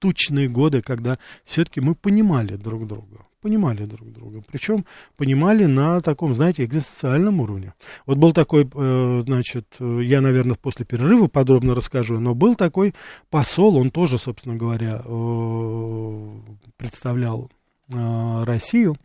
[0.06, 3.26] тучные годы, когда все-таки мы понимали друг друга.
[3.41, 4.44] Понимали друг друга.
[4.48, 4.86] Причем
[5.18, 7.74] понимали на таком, знаете, экзистенциальном уровне.
[8.06, 12.94] Вот был такой, э, значит, я, наверное, после перерыва подробно расскажу, но был такой
[13.32, 16.30] посол, он тоже, собственно говоря, э,
[16.78, 17.50] представлял
[17.89, 18.98] э, Россию.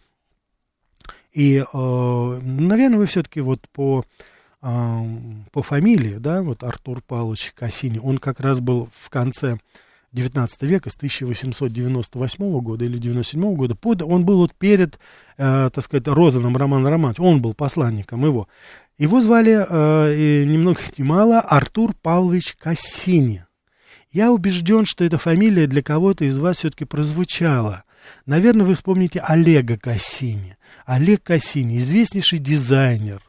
[1.33, 4.05] И, наверное, вы все-таки вот по
[4.61, 9.59] по фамилии, да, вот Артур Павлович Кассини, он как раз был в конце
[10.13, 14.99] 19 века, с 1898 года или 97 года, под, он был вот перед,
[15.37, 18.49] э, так сказать, Розаном Роман Романович, он был посланником его.
[18.99, 23.45] Его звали, э, ни много ни мало, Артур Павлович Кассини.
[24.11, 27.85] Я убежден, что эта фамилия для кого-то из вас все-таки прозвучала.
[28.27, 30.57] Наверное, вы вспомните Олега Кассини.
[30.85, 33.23] Олег Кассини, известнейший дизайнер,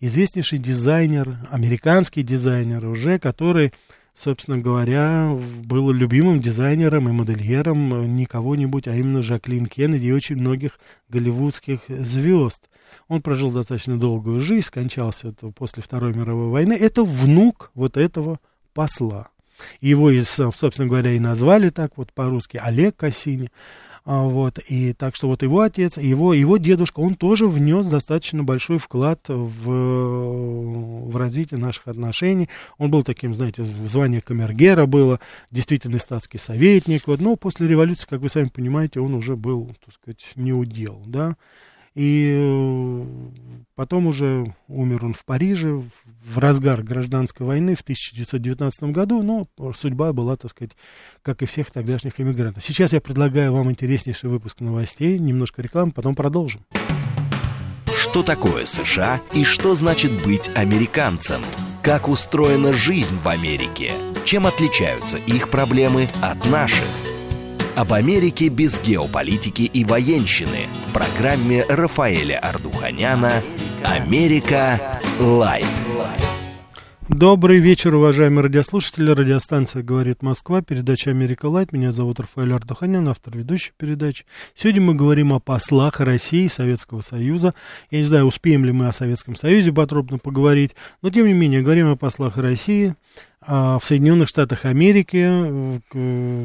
[0.00, 3.72] известнейший дизайнер, американский дизайнер уже, который
[4.16, 10.12] собственно говоря, был любимым дизайнером и модельером э, не кого-нибудь, а именно Жаклин Кеннеди и
[10.12, 12.70] очень многих голливудских звезд.
[13.08, 16.72] Он прожил достаточно долгую жизнь, скончался после Второй мировой войны.
[16.72, 18.40] Это внук вот этого
[18.72, 19.28] посла.
[19.80, 23.50] Его, собственно говоря, и назвали так вот по-русски Олег Кассини.
[24.08, 28.44] А, вот, и так что вот его отец, его, его дедушка, он тоже внес достаточно
[28.44, 32.48] большой вклад в, в развитие наших отношений.
[32.78, 35.18] Он был таким, знаете, звание камергера было,
[35.50, 37.08] действительно статский советник.
[37.08, 41.36] Вот, но после революции, как вы сами понимаете, он уже был, так сказать, неудел, да.
[41.96, 43.04] И э,
[43.76, 45.82] потом уже умер он в Париже
[46.24, 50.72] в разгар гражданской войны в 1919 году, но судьба была, так сказать,
[51.22, 52.64] как и всех тогдашних иммигрантов.
[52.64, 56.62] Сейчас я предлагаю вам интереснейший выпуск новостей, немножко рекламы, потом продолжим.
[57.96, 61.40] Что такое США и что значит быть американцем?
[61.82, 63.92] Как устроена жизнь в Америке?
[64.24, 67.15] Чем отличаются их проблемы от наших?
[67.76, 73.42] Об Америке без геополитики и военщины в программе Рафаэля Ардуханяна
[73.84, 74.98] «Америка.
[75.20, 75.66] Light».
[77.10, 79.10] Добрый вечер, уважаемые радиослушатели.
[79.10, 81.72] Радиостанция «Говорит Москва», передача «Америка Light».
[81.72, 84.24] Меня зовут Рафаэль Ардуханян, автор ведущей передачи.
[84.54, 87.52] Сегодня мы говорим о послах России и Советского Союза.
[87.90, 91.60] Я не знаю, успеем ли мы о Советском Союзе подробно поговорить, но тем не менее,
[91.60, 92.94] говорим о послах России
[93.46, 95.80] в Соединенных Штатах Америки.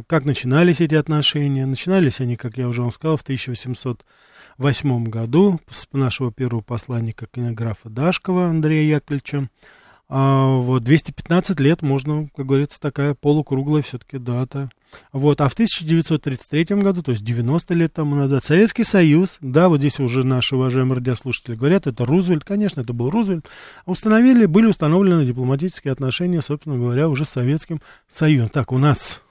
[0.08, 1.66] Как начинались эти отношения?
[1.66, 7.90] Начинались они, как я уже вам сказал, в 1808 году с нашего первого посланника кинографа
[7.90, 9.50] Дашкова Андрея Яковлевича.
[10.10, 14.70] А, вот, 215 лет можно, как говорится, такая полукруглая все-таки дата.
[15.14, 19.80] Вот, а в 1933 году, то есть 90 лет тому назад, Советский Союз, да, вот
[19.80, 23.46] здесь уже наши уважаемые радиослушатели говорят, это Рузвельт, конечно, это был Рузвельт,
[23.86, 28.50] установили, были установлены дипломатические отношения, собственно говоря, уже с Советским Союзом.
[28.50, 29.24] Так, у нас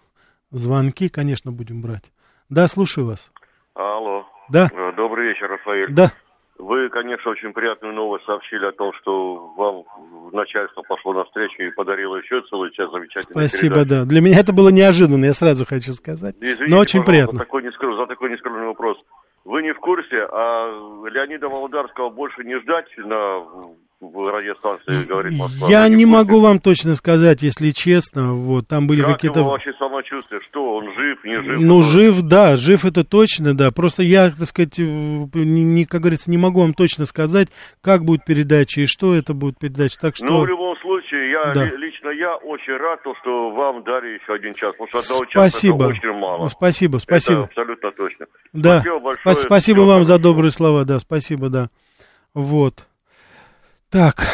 [0.50, 2.04] звонки, конечно, будем брать.
[2.48, 3.30] Да, слушаю вас.
[3.74, 4.26] Алло.
[4.48, 4.68] Да.
[4.72, 5.92] Э, добрый вечер, Рафаэль.
[5.92, 6.12] Да.
[6.58, 9.84] Вы, конечно, очень приятную новость сообщили о том, что вам
[10.32, 13.88] начальство пошло навстречу и подарило еще целый час замечательной Спасибо, передачи.
[14.00, 14.04] да.
[14.04, 16.34] Для меня это было неожиданно, я сразу хочу сказать.
[16.40, 17.34] Извините, Но очень приятно.
[17.34, 17.96] За такой, нескров...
[17.96, 18.98] за такой нескромный вопрос.
[19.44, 23.42] Вы не в курсе, а Леонида Володарского больше не ждать на
[24.00, 25.68] в радиостанции говорит Москва.
[25.68, 26.06] Я не курсе?
[26.06, 28.32] могу вам точно сказать, если честно.
[28.34, 29.40] Вот, там были Как какие-то...
[29.40, 30.40] его вообще самочувствие?
[30.48, 31.60] Что, он жив, не жив?
[31.60, 33.70] Ну, жив, да, жив это точно, да.
[33.70, 37.48] Просто я, так сказать, э, не, не, как говорится, не могу вам точно сказать,
[37.82, 39.98] как будет передача и что это будет передача.
[40.00, 40.24] Так что...
[40.26, 41.64] Ну, в любом случае, я Да.
[41.64, 44.72] ли- лично я очень рад, то, что вам дали еще один час.
[44.78, 45.74] Потому что одного часа Спасибо.
[45.76, 46.48] это очень мало.
[46.48, 47.40] Спасибо, спасибо.
[47.40, 48.26] Это абсолютно точно.
[48.54, 49.34] Да, Спасибо большое.
[49.34, 50.32] Спа- спасибо Всего вам за хорошего.
[50.34, 51.68] добрые слова, да, спасибо, да.
[52.32, 52.86] Вот.
[53.90, 54.24] Так,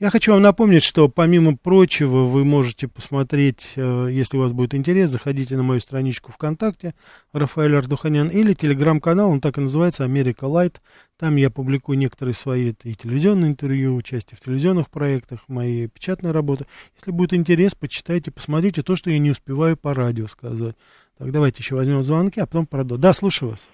[0.00, 4.74] я хочу вам напомнить, что помимо прочего вы можете посмотреть, э, если у вас будет
[4.74, 6.94] интерес, заходите на мою страничку ВКонтакте
[7.34, 10.80] Рафаэль Ардуханян или телеграм-канал, он так и называется Америка Лайт.
[11.18, 16.64] Там я публикую некоторые свои и телевизионные интервью, участие в телевизионных проектах, мои печатные работы.
[16.96, 20.76] Если будет интерес, почитайте, посмотрите то, что я не успеваю по радио сказать.
[21.18, 23.02] Так, давайте еще возьмем звонки, а потом продолжим.
[23.02, 23.68] Да, слушаю вас.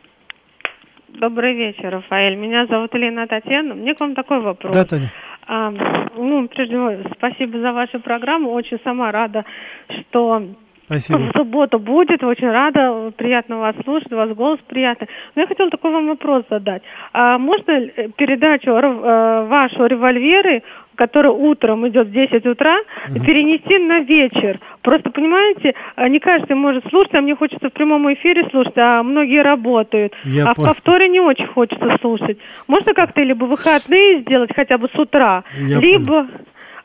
[1.09, 2.37] Добрый вечер, Рафаэль.
[2.37, 3.75] Меня зовут Елена Татьяна.
[3.75, 4.75] Мне к вам такой вопрос.
[4.75, 5.11] Да, Таня.
[5.47, 8.51] А, ну, прежде всего, спасибо за вашу программу.
[8.51, 9.45] Очень сама рада,
[9.89, 10.43] что
[10.89, 11.19] Спасибо.
[11.19, 12.25] в субботу будет.
[12.25, 13.13] Очень рада.
[13.17, 14.11] Приятно вас слушать.
[14.13, 15.09] У вас голос приятный.
[15.35, 16.83] Но я хотела такой вам вопрос задать.
[17.13, 20.63] А можно э, передачу э, вашу «Револьверы»,
[20.95, 22.79] которая утром идет в 10 утра,
[23.25, 24.59] перенести на вечер?
[24.83, 29.03] Просто, понимаете, а, не каждый может слушать, а мне хочется в прямом эфире слушать, а
[29.05, 30.13] многие работают.
[30.25, 32.39] Я а по- в повторе не очень хочется слушать.
[32.67, 36.31] Можно как-то либо выходные сделать хотя бы с утра, Я либо эм,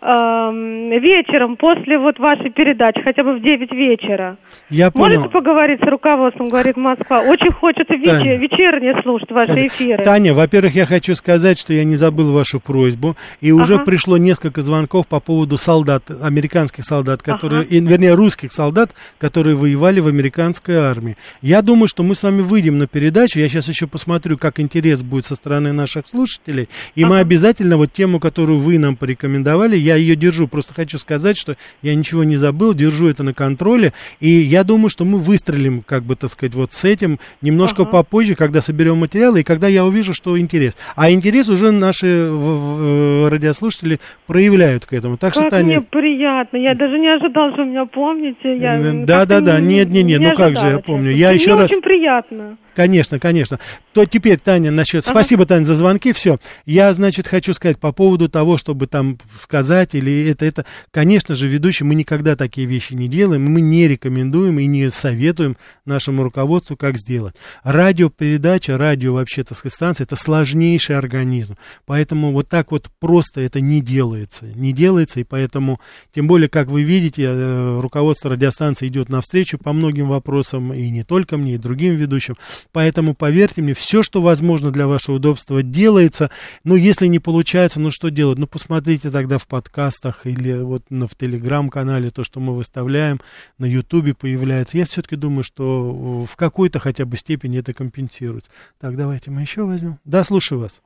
[0.04, 4.38] вечером после вот вашей передачи, хотя бы в 9 вечера.
[4.70, 5.20] Я понял.
[5.22, 7.22] Можете поговорить с руководством, говорит Москва.
[7.22, 8.38] Очень хочется вечер, Таня.
[8.38, 10.04] вечернее слушать ваши эфиры.
[10.04, 13.86] Таня, во-первых, я хочу сказать, что я не забыл вашу просьбу, и уже Ага.
[13.86, 17.70] пришло несколько звонков по поводу солдат, американских солдат, которые, Ага.
[17.70, 21.16] и, вернее, русских солдат, которые воевали в американской армии.
[21.42, 25.02] Я думаю, что мы с вами выйдем на передачу, я сейчас еще посмотрю, как интерес
[25.02, 27.22] будет со стороны наших слушателей, и мы Ага.
[27.22, 31.96] обязательно вот тему, которую вы нам порекомендовали, я ее держу, просто хочу сказать, что я
[31.96, 36.16] ничего не забыл, держу это на контроле, и я думаю, что мы выстрелим, как бы,
[36.16, 37.92] так сказать, вот с этим немножко Ага.
[37.92, 40.76] попозже, когда соберем материалы, и когда я увижу, что интерес.
[40.96, 45.18] А интерес уже наши в- радиослушатели проявляют к этому.
[45.18, 45.66] Так что, Как Таня...
[45.66, 46.58] мне приятно.
[46.58, 48.58] Я даже не ожидал, что меня помните.
[48.58, 51.12] Я М, как-то да-да-да, не- нет-не-не, ну как же, я помню.
[51.12, 52.58] Я Мне еще раз- очень приятно.
[52.76, 53.60] Конечно, конечно.
[53.94, 55.04] То теперь, Таня, насчет...
[55.06, 55.14] Ага.
[55.14, 56.12] Спасибо, Таня, за звонки.
[56.12, 56.38] Все.
[56.66, 60.66] Я, значит, хочу сказать по поводу того, чтобы там сказать или это, это.
[60.92, 63.46] Конечно же, ведущий, мы никогда такие вещи не делаем.
[63.46, 67.36] Мы не рекомендуем и не советуем нашему руководству, как сделать.
[67.64, 71.58] Радиопередача, радио вообще, так сказать, станция, это сложнейший организм.
[71.86, 74.46] Поэтому вот так вот просто это не делается.
[74.56, 75.80] Не делается, и поэтому,
[76.14, 81.04] тем более, как вы видите, э, руководство радиостанции идет навстречу по многим вопросам, и не
[81.04, 82.36] только мне, и другим ведущим.
[82.72, 86.32] Поэтому, поверьте мне, все, что возможно для вашего удобства, делается.
[86.64, 88.38] Ну, если не получается, ну, что делать?
[88.38, 93.20] Ну, посмотрите тогда в подкастах или вот на, в телеграм-канале то, что мы выставляем,
[93.58, 94.78] на ютубе появляется.
[94.78, 98.52] Я все-таки думаю, что в какой-то хотя бы степени это компенсируется.
[98.80, 100.00] Так, давайте мы еще возьмем.
[100.06, 100.82] Да, слушаю вас.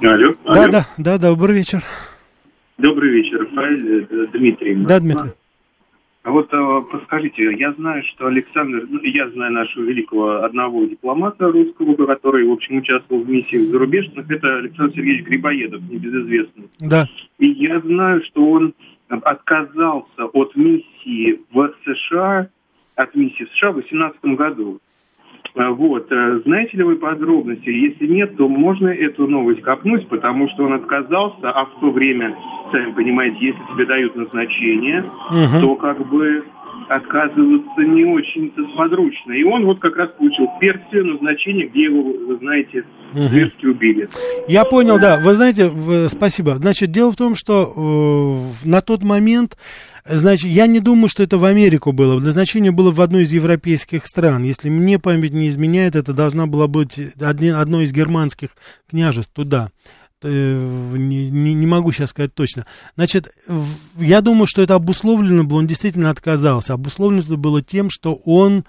[0.00, 0.32] Алло.
[0.44, 0.68] Да, алло.
[0.68, 1.84] да, да, добрый вечер.
[2.78, 4.74] Добрый вечер, Рафаэль Дмитрий.
[4.76, 5.32] Да, Дмитрий.
[6.26, 11.46] А вот э, подскажите, я знаю, что Александр, ну, я знаю нашего великого одного дипломата
[11.46, 16.64] русского, который, в общем, участвовал в миссиях зарубежных, это Александр Сергеевич Грибоедов, небезызвестный.
[16.80, 17.06] Да,
[17.38, 18.74] И я знаю, что он
[19.08, 22.48] отказался от миссии в США
[22.96, 24.80] от миссии США в 2018 году.
[25.56, 26.06] А, Вот.
[26.12, 27.70] э, Знаете ли вы подробности?
[27.70, 32.36] Если нет, то можно эту новость копнуть, потому что он отказался, а в то время,
[32.70, 35.60] сами понимаете, если тебе дают назначение, Мгм.
[35.60, 36.44] то как бы
[36.88, 39.32] отказываться не очень-то сподручно.
[39.32, 44.08] И он вот как раз получил Персию назначение, где его, вы знаете, зверски убили.
[44.48, 45.18] Я понял, да.
[45.18, 46.54] Вы знаете, в- спасибо.
[46.54, 47.72] Значит, дело в том, что
[48.64, 49.56] э, на тот момент,
[50.04, 52.18] значит, я не думаю, что это в Америку было.
[52.20, 54.44] Назначение было в одной из европейских стран.
[54.44, 58.50] Если мне память не изменяет, это должна была быть одни- одно из германских
[58.88, 59.70] княжеств туда.
[60.22, 62.64] Э, Не, не- не могу сейчас сказать точно.
[62.96, 63.34] Значит,
[63.96, 66.74] я думаю, что это обусловлено было, он действительно отказался.
[66.74, 68.64] Обусловлено это было тем, что он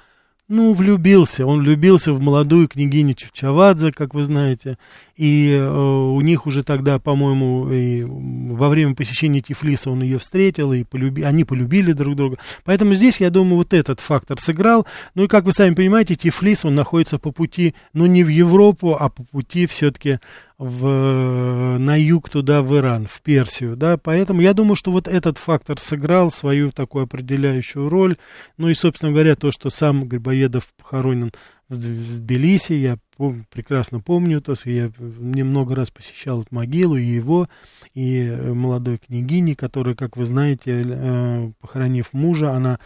[0.50, 1.46] ну, влюбился.
[1.46, 4.78] Он влюбился в молодую княгиню Чевчавадзе, как вы знаете.
[5.18, 10.72] И э, у них уже тогда, по-моему, и во время посещения Тифлиса он ее встретил,
[10.72, 11.24] и полюби...
[11.24, 12.38] они полюбили друг друга.
[12.64, 14.88] Поэтому здесь, я думаю, вот этот фактор сыграл.
[15.16, 18.96] Ну и, как вы сами понимаете, Тифлис, он находится по пути, ну, не в Европу,
[18.98, 20.20] а по пути все-таки
[20.58, 25.38] в, на юг туда, в Иран, в Персию, да, поэтому я думаю, что вот этот
[25.38, 28.18] фактор сыграл свою такую определяющую роль,
[28.58, 31.32] ну и, собственно говоря, то, что сам Грибоедов похоронен
[31.70, 37.04] в, Тбилиси, я пом- прекрасно помню, то есть я немного раз посещал эту могилу, и
[37.04, 37.48] его,
[37.94, 42.80] и э, молодой княгини, которая, как вы знаете, э, похоронив мужа, она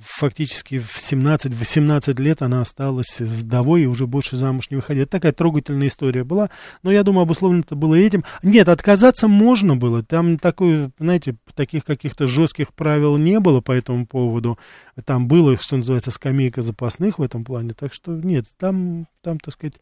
[0.00, 5.04] фактически в 17-18 лет она осталась вдовой и уже больше замуж не выходила.
[5.04, 6.50] Это такая трогательная история была,
[6.82, 8.24] но я думаю, обусловлено это было этим.
[8.42, 14.06] Нет, отказаться можно было, там такой, знаете, таких каких-то жестких правил не было по этому
[14.06, 14.58] поводу.
[15.04, 19.54] Там было, что называется, скамейка запасных в этом плане, так что нет, там, там так
[19.54, 19.74] сказать,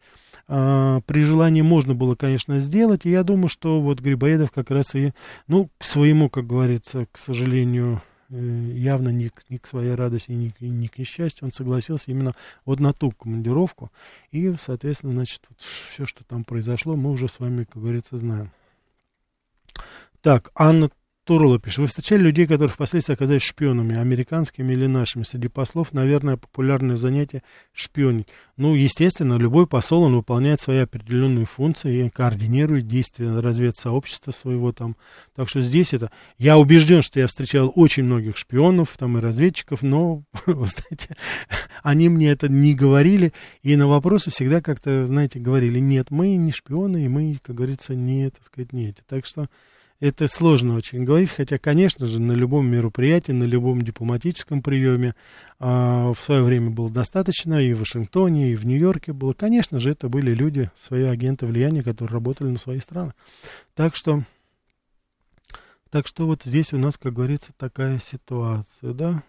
[0.47, 4.95] а, при желании можно было, конечно, сделать, и я думаю, что вот Грибоедов как раз
[4.95, 5.13] и,
[5.47, 10.53] ну, к своему, как говорится, к сожалению, явно не к, не к своей радости, не,
[10.59, 12.33] не к несчастью, он согласился именно
[12.65, 13.91] вот на ту командировку.
[14.31, 18.51] И, соответственно, значит, вот все, что там произошло, мы уже с вами, как говорится, знаем.
[20.21, 20.89] Так, Анна
[21.27, 21.79] Турула пишет.
[21.79, 25.23] Вы встречали людей, которые впоследствии оказались шпионами, американскими или нашими?
[25.23, 28.29] Среди послов, наверное, популярное занятие шпионить.
[28.55, 34.95] Ну, естественно, любой посол, он выполняет свои определенные функции и координирует действия разведсообщества своего там.
[35.35, 36.11] Так что здесь это...
[36.37, 41.17] Я убежден, что я встречал очень многих шпионов там и разведчиков, но, вы знаете,
[41.83, 46.53] они мне это не говорили, и на вопросы всегда как-то, знаете, говорили, нет, мы не
[46.53, 49.01] шпионы, и мы, как говорится, не, так сказать, не эти.
[49.05, 49.49] Так что
[49.99, 55.15] это сложно очень говорить, хотя, конечно же, на любом мероприятии, на любом дипломатическом приеме
[55.59, 59.33] а, в свое время было достаточно, и в Вашингтоне, и в Нью-Йорке было.
[59.33, 63.13] Конечно же, это были люди, свои агенты влияния, которые работали на свои страны.
[63.73, 64.21] Так что,
[65.89, 69.23] так что вот здесь у нас, как говорится, такая ситуация, да.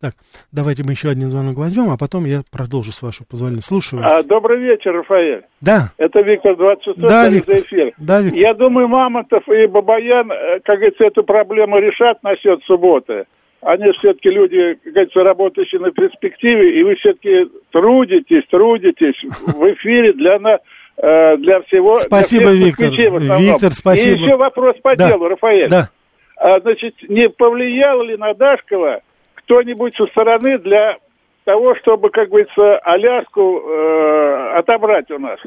[0.00, 0.14] Так,
[0.50, 3.62] давайте мы еще один звонок возьмем, а потом я продолжу, с вашего позволения.
[3.62, 4.12] Слушаю вас.
[4.12, 5.42] А, добрый вечер, Рафаэль.
[5.60, 7.58] Да, Это Виктор 26 Да, Виктор.
[7.58, 7.92] эфир.
[7.98, 8.40] да, Виктор.
[8.40, 13.24] Я думаю, Мамонтов и Бабаян, э, как говорится, эту проблему решат насчет субботы.
[13.60, 20.12] Они все-таки люди, как говорится, работающие на перспективе, и вы все-таки трудитесь, трудитесь в эфире
[20.14, 20.58] для, на,
[20.96, 21.92] э, для всего.
[21.92, 22.90] для Спасибо, всех Виктор.
[23.38, 24.16] Виктор, спасибо.
[24.16, 25.08] И еще вопрос по Да.
[25.08, 25.68] делу, Рафаэль.
[25.68, 25.90] Да.
[26.36, 29.00] А, значит, не повлиял ли на Дашкова
[29.52, 30.96] кто-нибудь со стороны для
[31.44, 35.38] того, чтобы, как говорится, Аляску э, отобрать у нас?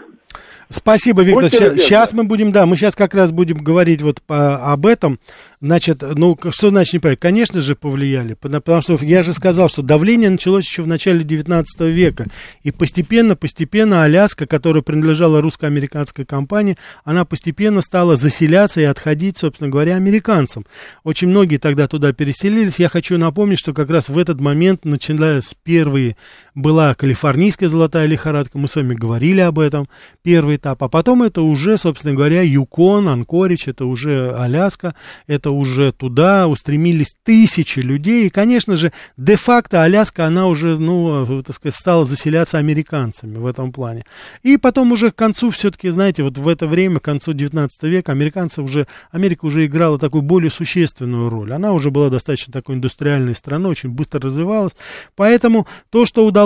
[0.69, 1.51] Спасибо, Виктор.
[1.51, 1.77] Любезны.
[1.77, 5.19] Сейчас мы будем, да, мы сейчас как раз будем говорить вот по, об этом.
[5.62, 7.17] Значит, ну, что значит не повлияли?
[7.19, 8.34] Конечно же, повлияли.
[8.34, 12.27] Потому что я же сказал, что давление началось еще в начале 19 века.
[12.63, 19.69] И постепенно, постепенно Аляска, которая принадлежала русско-американской компании, она постепенно стала заселяться и отходить, собственно
[19.69, 20.65] говоря, американцам.
[21.03, 22.79] Очень многие тогда туда переселились.
[22.79, 25.53] Я хочу напомнить, что как раз в этот момент, начиная с
[25.85, 26.16] первые,
[26.55, 29.87] была калифорнийская золотая лихорадка, мы с вами говорили об этом,
[30.23, 34.95] первый этап, а потом это уже, собственно говоря, Юкон, Анкорич, это уже Аляска,
[35.27, 41.43] это уже туда устремились тысячи людей, и, конечно же, де-факто Аляска, она уже, ну, э,
[41.43, 44.05] так сказать, стала заселяться американцами в этом плане.
[44.41, 48.13] И потом уже к концу, все-таки, знаете, вот в это время, к концу 19 века,
[48.13, 51.51] американцы уже, Америка уже играла такую более существенную роль.
[51.51, 54.73] Она уже была достаточно такой индустриальной страной, очень быстро развивалась.
[55.15, 56.44] Поэтому то, что удалось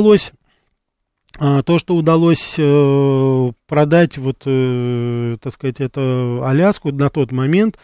[1.38, 7.78] а, то, что удалось э, продать, вот, э, так сказать, это Аляску на тот момент,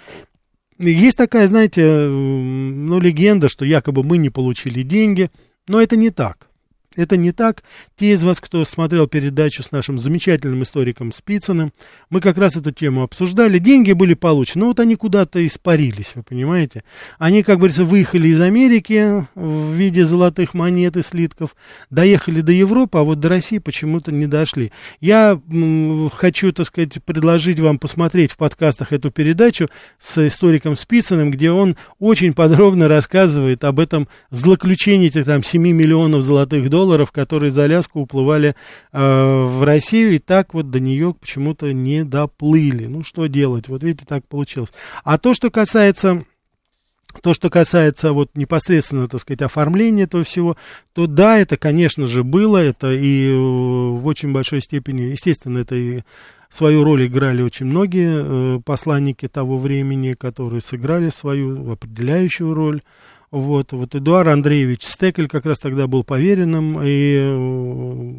[0.78, 5.30] есть такая, знаете, ну, легенда, что якобы мы не получили деньги,
[5.68, 6.50] но это не так.
[6.96, 7.64] Это не так.
[7.96, 11.72] Те из вас, кто смотрел передачу с нашим замечательным историком Спицыным,
[12.10, 13.60] мы как раз эту тему обсуждали.
[13.60, 16.84] Деньги были получены, но вот они куда-то испарились, вы понимаете.
[17.20, 21.56] Они, как говорится, выехали из Америки в виде золотых монет и слитков,
[21.90, 24.72] доехали до Европы, а вот до России почему-то не дошли.
[25.02, 25.40] Я
[26.14, 29.68] хочу, так сказать, предложить вам посмотреть в подкастах эту передачу
[30.00, 36.70] с историком Спицыным, где он очень подробно рассказывает об этом злоключении там 7 миллионов золотых
[36.70, 38.56] долларов, которые за Аляску уплывали
[38.92, 42.86] э, в Россию, и так вот до нее почему-то не доплыли.
[42.86, 43.68] Ну, что делать?
[43.68, 44.74] Вот видите, так получилось.
[45.04, 46.24] А то, что касается...
[47.22, 50.58] То, что касается вот непосредственно, так сказать, оформления этого всего,
[50.94, 55.76] то да, это, конечно же, было, это и э, в очень большой степени, естественно, это
[55.76, 56.02] и
[56.50, 62.82] свою роль играли очень многие э, посланники того времени, которые сыграли свою определяющую роль.
[63.36, 68.14] Вот, вот Эдуард Андреевич Стекель как раз тогда был поверенным, и, э,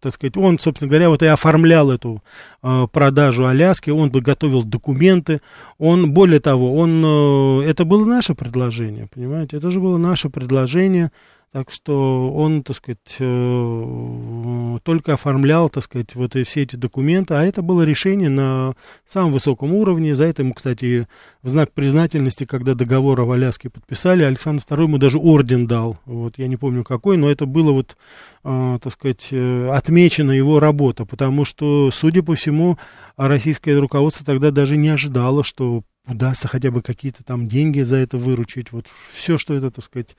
[0.00, 2.22] так сказать, он, собственно говоря, вот и оформлял эту
[2.62, 5.42] э, продажу Аляски, он бы готовил документы,
[5.76, 11.12] он, более того, он, э, это было наше предложение, понимаете, это же было наше предложение,
[11.52, 17.42] так что он, так сказать, э, только оформлял, так сказать, вот все эти документы, а
[17.42, 18.74] это было решение на
[19.04, 20.14] самом высоком уровне.
[20.14, 21.06] За это ему, кстати,
[21.42, 25.98] в знак признательности, когда договор о Аляске подписали, Александр II ему даже орден дал.
[26.06, 27.98] Вот я не помню какой, но это было вот,
[28.44, 32.78] э, так сказать, э, отмечена его работа, потому что, судя по всему,
[33.18, 38.18] российское руководство тогда даже не ожидало, что удастся хотя бы какие-то там деньги за это
[38.18, 40.16] выручить, вот все, что это, так сказать,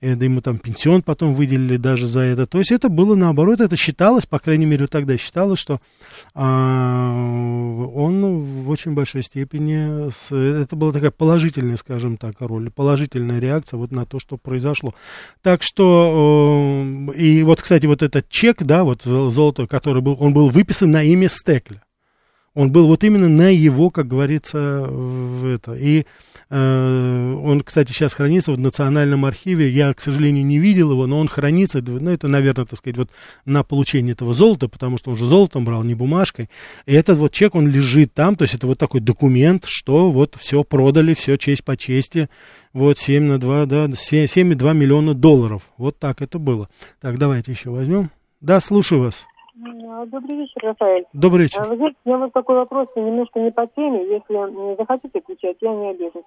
[0.00, 3.76] это ему там пенсион потом выделили даже за это, то есть это было наоборот, это
[3.76, 5.80] считалось, по крайней мере, тогда считалось, что
[6.34, 13.38] а, он в очень большой степени, с, это была такая положительная, скажем так, роль, положительная
[13.38, 14.94] реакция вот на то, что произошло.
[15.42, 20.32] Так что, э, и вот, кстати, вот этот чек, да, вот золото, который был, он
[20.32, 21.82] был выписан на имя Стекля.
[22.56, 25.74] Он был вот именно на его, как говорится, в это.
[25.74, 26.06] И
[26.48, 29.68] э, он, кстати, сейчас хранится в Национальном архиве.
[29.68, 31.82] Я, к сожалению, не видел его, но он хранится.
[31.82, 33.10] Ну, это, наверное, так сказать, вот
[33.44, 36.48] на получение этого золота, потому что он же золотом брал, не бумажкой.
[36.86, 40.34] И этот вот чек, он лежит там, то есть это вот такой документ, что вот
[40.38, 42.30] все продали, все честь по чести.
[42.72, 45.62] Вот 7 на 2, да, 7,2 миллиона долларов.
[45.76, 46.70] Вот так это было.
[47.02, 48.10] Так, давайте еще возьмем.
[48.40, 49.26] Да, слушаю вас.
[50.04, 51.06] Добрый вечер, Рафаэль.
[51.12, 51.62] Добрый вечер.
[51.68, 54.04] Вы знаете, у меня вот такой вопрос, немножко не по теме.
[54.06, 56.24] Если захотите отвечать, я не обижусь.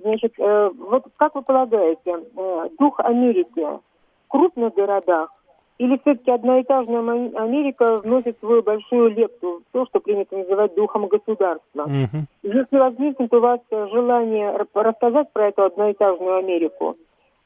[0.00, 3.80] Значит, э, вот как вы полагаете, э, дух Америки в
[4.28, 5.30] крупных городах
[5.78, 7.00] или все-таки одноэтажная
[7.36, 11.84] Америка вносит свою большую лепту в то, что принято называть духом государства?
[11.86, 12.26] Мгм.
[12.42, 16.96] Если возникнет у вас желание рассказать про эту одноэтажную Америку,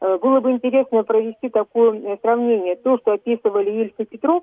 [0.01, 2.77] э, было бы интересно провести такое сравнение.
[2.77, 4.43] То, что описывали Ильф и Петров,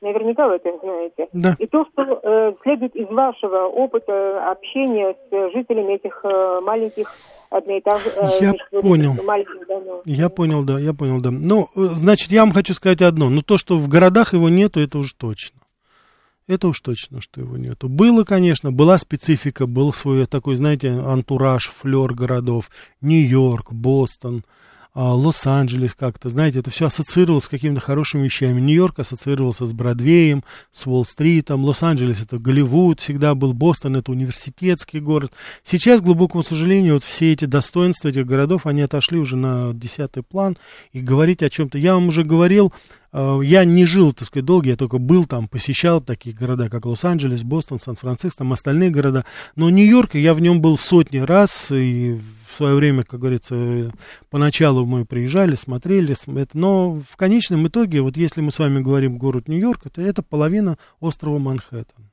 [0.00, 1.56] наверняка вы это знаете, Да.
[1.58, 7.06] и то, что э, следует из вашего опыта общения с э, жителями этих э, маленьких
[7.50, 8.14] одноэтажных...
[8.40, 9.14] Я понял.
[9.24, 10.02] Маленьких домов.
[10.04, 11.30] Я понял, да, я понял, да.
[11.30, 13.30] Ну, э, значит, я вам хочу сказать одно.
[13.30, 15.60] Ну, то, что в городах его нету, это уж точно.
[16.48, 17.88] Это уж точно, что его нету.
[17.88, 22.70] Было, конечно, была специфика, был свой такой, знаете, антураж, флер городов.
[23.00, 24.65] Нью-Йорк, Бостон, а,
[25.02, 28.60] Лос-Анджелес как-то, знаете, это все ассоциировалось с какими-то хорошими вещами.
[28.60, 30.42] Нью-Йорк ассоциировался с Бродвеем,
[30.72, 35.32] с Уолл-стритом, Лос-Анджелес это Голливуд всегда был, Бостон это университетский город.
[35.62, 40.22] Сейчас, к глубокому сожалению, вот все эти достоинства этих городов, они отошли уже на десятый
[40.22, 40.56] план,
[40.92, 42.72] и говорить о чем-то, я вам уже говорил,
[43.12, 46.86] э, я не жил, так сказать, долго, я только был там, посещал такие города, как
[46.86, 49.26] Лос-Анджелес, Бостон, Сан-Франциско, там остальные города.
[49.56, 53.92] Но Нью-Йорк, я в нем был сотни раз, и в свое время, как говорится,
[54.30, 56.14] поначалу мы приезжали, смотрели,
[56.54, 60.78] но в конечном итоге, вот если мы с вами говорим город Нью-Йорк, это, это половина
[61.00, 62.10] острова Манхэттен.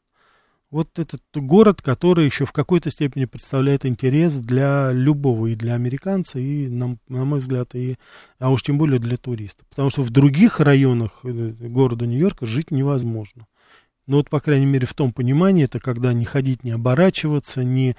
[0.74, 6.40] Вот этот город, который еще в какой-то степени представляет интерес для любого, и для американца,
[6.40, 7.98] и, на, на мой взгляд, и,
[8.40, 9.68] а уж тем более для туристов.
[9.70, 11.28] Потому что в других районах э,
[11.60, 13.46] города Нью-Йорка жить невозможно.
[14.08, 17.96] Ну вот, по крайней мере, в том понимании, это когда не ходить, не оборачиваться, не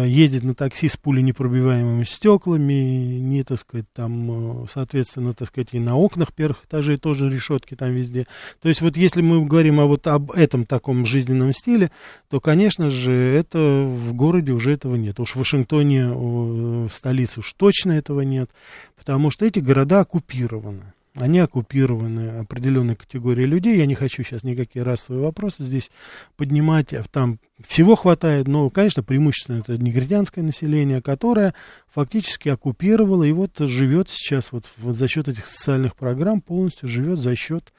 [0.00, 5.78] ездить на такси с пуленепробиваемыми стеклами, не, так сказать, там, э, соответственно, так сказать, и
[5.78, 8.26] на окнах первых этажей тоже решетки там везде.
[8.60, 11.90] То есть вот если мы говорим о вот об этом таком жизненном стиле,
[12.30, 15.20] то, конечно же, это в городе уже этого нет.
[15.20, 18.50] Уж в Вашингтоне, э, в столице уж точно этого нет,
[18.96, 20.94] потому что эти города оккупированы.
[21.14, 23.76] Они оккупированы определенной категорией людей.
[23.76, 25.90] Я не хочу сейчас никакие расовые вопросы здесь
[26.36, 26.94] поднимать.
[27.10, 31.54] Там всего хватает, но, конечно, преимущественно это негритянское население, которое
[31.88, 37.36] фактически оккупировало и вот живет сейчас вот, за счет этих социальных программ, полностью живет за
[37.36, 37.72] счет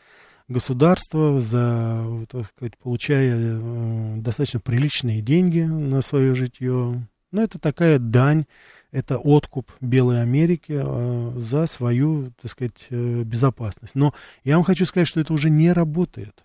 [0.48, 7.08] государства, за, так сказать, получая э, достаточно приличные деньги на свое житье.
[7.34, 8.46] Но это такая дань
[8.94, 13.96] это откуп Белой Америки э, за свою, так сказать, э, безопасность.
[13.96, 14.14] Но
[14.44, 16.44] я вам хочу сказать, что это уже не работает.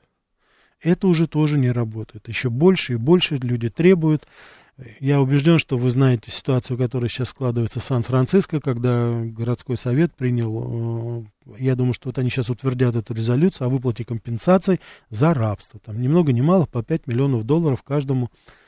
[0.81, 2.27] Это уже тоже не работает.
[2.27, 4.27] Еще больше и больше люди требуют.
[4.99, 11.27] Я убежден, что вы знаете ситуацию, которая сейчас складывается в Сан-Франциско, когда городской совет принял,
[11.49, 14.81] э, я думаю, что вот они сейчас утвердят эту резолюцию о выплате компенсаций
[15.11, 15.81] за рабство.
[15.81, 18.68] Там ни много ни мало по 5 миллионов долларов каждому а,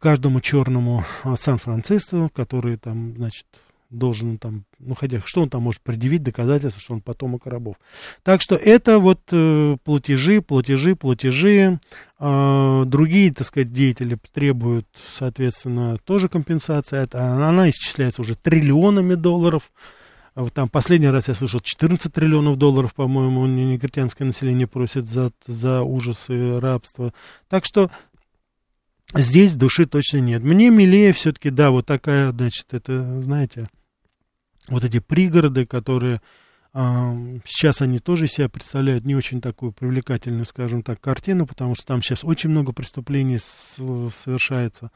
[0.00, 3.46] каждому черному а, Сан-Франциско, который там, значит,
[3.90, 7.76] должен там, ну хотя, что он там может предъявить, доказательства, что он потомок рабов.
[8.22, 11.80] Так что это вот э, платежи, платежи, платежи.
[12.18, 16.98] Э, другие, так сказать, деятели требуют, соответственно, тоже компенсации.
[16.98, 19.70] Это, она исчисляется уже триллионами долларов.
[20.54, 26.60] Там последний раз я слышал 14 триллионов долларов, по-моему, негритянское население просит за, за ужасы
[26.60, 27.12] рабства.
[27.48, 27.90] Так что
[29.14, 30.42] Здесь души точно нет.
[30.42, 33.68] Мне милее все-таки, да, вот такая, значит, это, знаете,
[34.68, 36.20] вот эти пригороды, которые
[36.74, 41.86] а, сейчас они тоже себя представляют не очень такую привлекательную, скажем так, картину, потому что
[41.86, 44.90] там сейчас очень много преступлений совершается.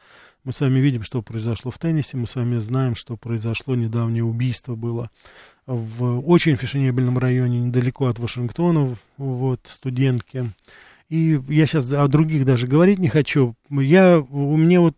[0.44, 4.24] Мы с вами видим, что произошло в теннисе, мы с вами знаем, что произошло недавнее
[4.24, 5.10] убийство было
[5.66, 10.50] в очень фешенебельном районе, недалеко от Вашингтона, вот, студентки.
[11.12, 13.54] И я сейчас о других даже говорить не хочу.
[13.68, 14.96] Я, у меня вот,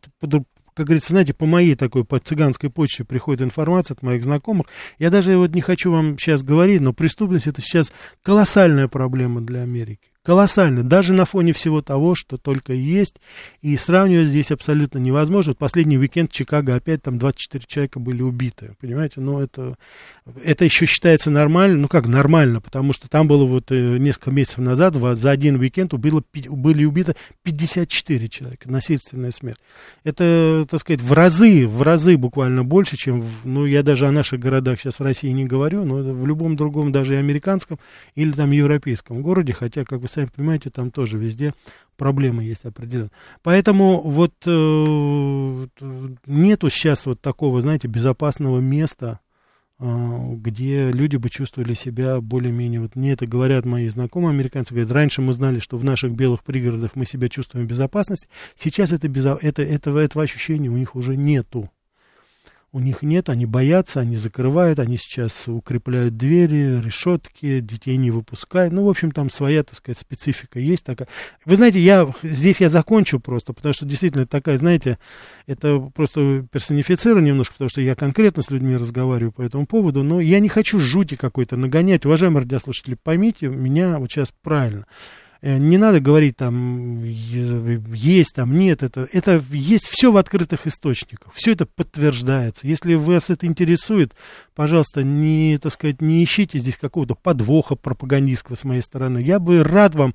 [0.72, 4.68] как говорится, знаете, по моей такой, по цыганской почте приходит информация от моих знакомых.
[5.00, 7.92] Я даже вот не хочу вам сейчас говорить, но преступность это сейчас
[8.22, 13.16] колоссальная проблема для Америки колоссально, даже на фоне всего того, что только есть,
[13.60, 15.50] и сравнивать здесь абсолютно невозможно.
[15.50, 19.76] Вот последний уикенд Чикаго опять там 24 человека были убиты, понимаете, ну это,
[20.42, 24.58] это еще считается нормально, ну как нормально, потому что там было вот э, несколько месяцев
[24.58, 29.58] назад, за один уикенд было, были убиты 54 человека, насильственная смерть.
[30.04, 34.10] Это, так сказать, в разы, в разы буквально больше, чем, в, ну я даже о
[34.10, 37.78] наших городах сейчас в России не говорю, но в любом другом, даже и американском
[38.14, 41.52] или там европейском городе, хотя, как вы сами понимаете, там тоже везде
[41.96, 43.10] проблемы есть определенно.
[43.42, 45.66] Поэтому вот э,
[46.26, 49.20] нету сейчас вот такого, знаете, безопасного места,
[49.78, 49.84] э,
[50.36, 55.22] где люди бы чувствовали себя более-менее, вот мне это говорят мои знакомые американцы, говорят, раньше
[55.22, 59.38] мы знали, что в наших белых пригородах мы себя чувствуем в безопасности, сейчас это, безо,
[59.40, 61.70] это, этого, этого ощущения у них уже нету
[62.74, 68.72] у них нет, они боятся, они закрывают, они сейчас укрепляют двери, решетки, детей не выпускают.
[68.72, 71.06] Ну, в общем, там своя, так сказать, специфика есть такая.
[71.44, 74.98] Вы знаете, я, здесь я закончу просто, потому что действительно такая, знаете,
[75.46, 80.20] это просто персонифицирую немножко, потому что я конкретно с людьми разговариваю по этому поводу, но
[80.20, 82.04] я не хочу жути какой-то нагонять.
[82.04, 84.84] Уважаемые радиослушатели, поймите меня вот сейчас правильно.
[85.44, 91.34] Э, не надо говорить там есть, там нет, это, это есть все в открытых источниках,
[91.34, 92.66] все это подтверждается.
[92.66, 94.14] Если вас это интересует,
[94.54, 99.20] пожалуйста, не, так сказать, не ищите здесь какого-то подвоха пропагандистского с моей стороны.
[99.22, 100.14] Я бы рад вам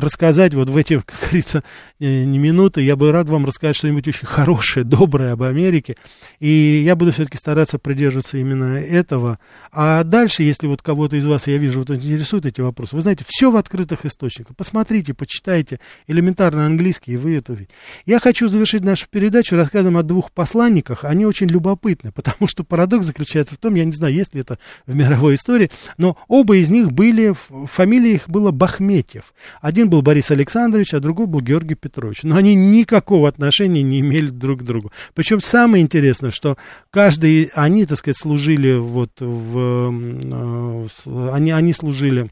[0.00, 1.62] рассказать вот в эти, как говорится,
[1.98, 5.96] э, не минуты, я бы рад вам рассказать что-нибудь очень хорошее, доброе об Америке,
[6.38, 9.38] и я буду все-таки стараться придерживаться именно этого.
[9.72, 13.24] А дальше, если вот кого-то из вас, я вижу, вот интересуют эти вопросы, вы знаете,
[13.26, 17.74] все в открытых источниках, посмотрите, почитайте элементарно английский, и вы это увидите.
[18.04, 23.06] Я хочу завершить нашу передачу рассказом о двух посланниках, они очень любопытны, потому что парадокс
[23.06, 26.70] заключается в том, я не знаю, есть ли это в мировой истории, но оба из
[26.70, 27.34] них были,
[27.66, 29.34] фамилия их была Бахметьев.
[29.60, 32.22] Один был Борис Александрович, а другой был Георгий Петрович.
[32.22, 34.92] Но они никакого отношения не имели друг к другу.
[35.14, 36.56] Причем самое интересное, что
[36.90, 39.92] каждый, они, так сказать, служили вот в...
[40.24, 42.30] Э, они, они служили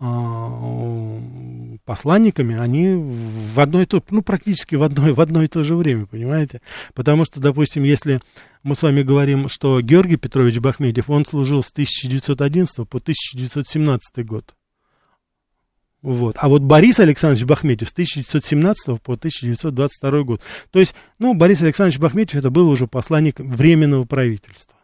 [0.00, 1.20] а,
[1.84, 5.74] посланниками, они в одно и то, ну, практически в одно, в одно и то же
[5.74, 6.60] время, понимаете?
[6.94, 8.20] Потому что, допустим, если
[8.62, 14.54] мы с вами говорим, что Георгий Петрович Бахметьев, он служил с 1911 по 1917 год,
[16.08, 16.36] вот.
[16.38, 20.40] А вот Борис Александрович Бахметьев с 1917 по 1922 год.
[20.70, 24.74] То есть, ну, Борис Александрович Бахметьев это был уже посланник Временного правительства.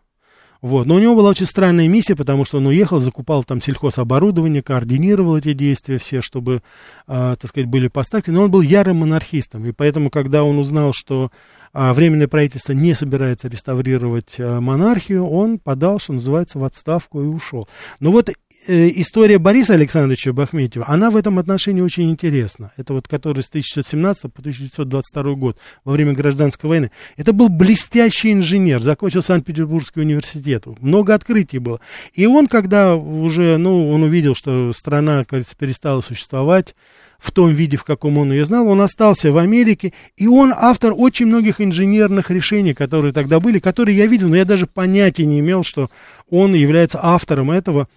[0.60, 0.86] Вот.
[0.86, 5.38] Но у него была очень странная миссия, потому что он уехал, закупал там сельхозоборудование, координировал
[5.38, 6.62] эти действия все, чтобы,
[7.06, 8.28] э, так сказать, были поставки.
[8.28, 9.64] Но он был ярым монархистом.
[9.64, 11.30] И поэтому, когда он узнал, что
[11.74, 17.68] Временное правительство не собирается реставрировать а, монархию, он подал, что называется, в отставку и ушел.
[17.98, 22.72] Но вот э, история Бориса Александровича Бахметьева, она в этом отношении очень интересна.
[22.76, 26.92] Это вот который с 1917 по 1922 год, во время гражданской войны.
[27.16, 31.80] Это был блестящий инженер, закончил Санкт-Петербургский университет, много открытий было.
[32.12, 36.76] И он, когда уже, ну, он увидел, что страна, кажется, перестала существовать,
[37.24, 40.92] в том виде, в каком он ее знал, он остался в Америке, и он автор
[40.94, 45.40] очень многих инженерных решений, которые тогда были, которые я видел, но я даже понятия не
[45.40, 45.88] имел, что
[46.28, 47.88] он является автором этого,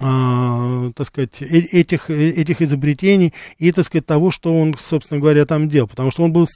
[0.00, 5.20] а, так сказать, э, этих, э, этих изобретений и, так сказать, того, что он, собственно
[5.20, 5.88] говоря, там делал.
[5.88, 6.46] Потому что он был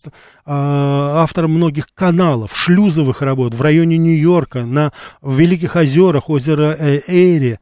[0.44, 4.92] а, автором многих каналов, шлюзовых работ в районе Нью-Йорка, на
[5.22, 7.58] Великих озерах, озеро э, Эйри.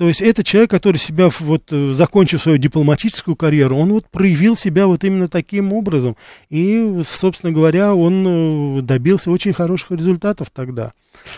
[0.00, 4.86] То есть это человек, который себя, вот, закончив свою дипломатическую карьеру, он вот проявил себя
[4.86, 6.16] вот именно таким образом.
[6.48, 10.94] И, собственно говоря, он добился очень хороших результатов тогда.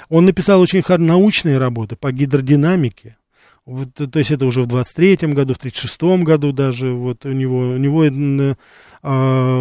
[0.09, 3.17] Он написал очень научные работы по гидродинамике,
[3.65, 7.59] вот, то есть это уже в 23-м году, в 36-м году даже, вот у него,
[7.59, 8.05] у него
[9.05, 9.61] а,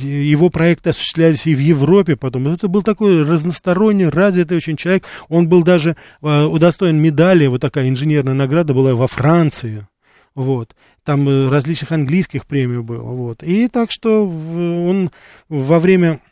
[0.00, 2.46] его проекты осуществлялись и в Европе потом.
[2.46, 5.04] Это был такой разносторонний, развитый очень человек.
[5.28, 9.88] Он был даже а, удостоен медали, вот такая инженерная награда была во Франции.
[10.36, 10.76] Вот.
[11.04, 13.02] Там э, различных английских премий было.
[13.02, 13.42] Вот.
[13.42, 15.10] И так что он
[15.50, 16.31] во время Э,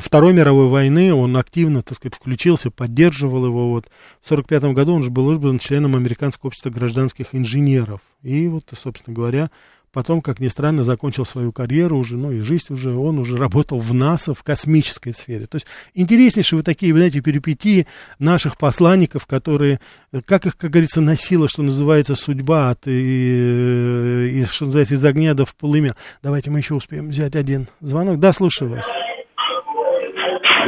[0.00, 3.70] Второй мировой войны он активно, так сказать, включился, поддерживал его.
[3.70, 3.86] Вот.
[4.20, 8.00] В 1945 году он же был избран членом Американского общества гражданских инженеров.
[8.22, 9.48] И вот, собственно говоря,
[9.92, 13.78] потом, как ни странно, закончил свою карьеру уже, ну и жизнь уже, он уже работал
[13.78, 15.46] в НАСА, в космической сфере.
[15.46, 17.86] То есть интереснейшие вот такие, знаете, перипетии
[18.18, 19.78] наших посланников, которые,
[20.24, 25.34] как их, как говорится, носила, что называется, судьба от, и, и, что называется, из огня
[25.34, 25.94] до в полымя.
[26.24, 28.18] Давайте мы еще успеем взять один звонок.
[28.18, 28.86] Да, слушаю вас.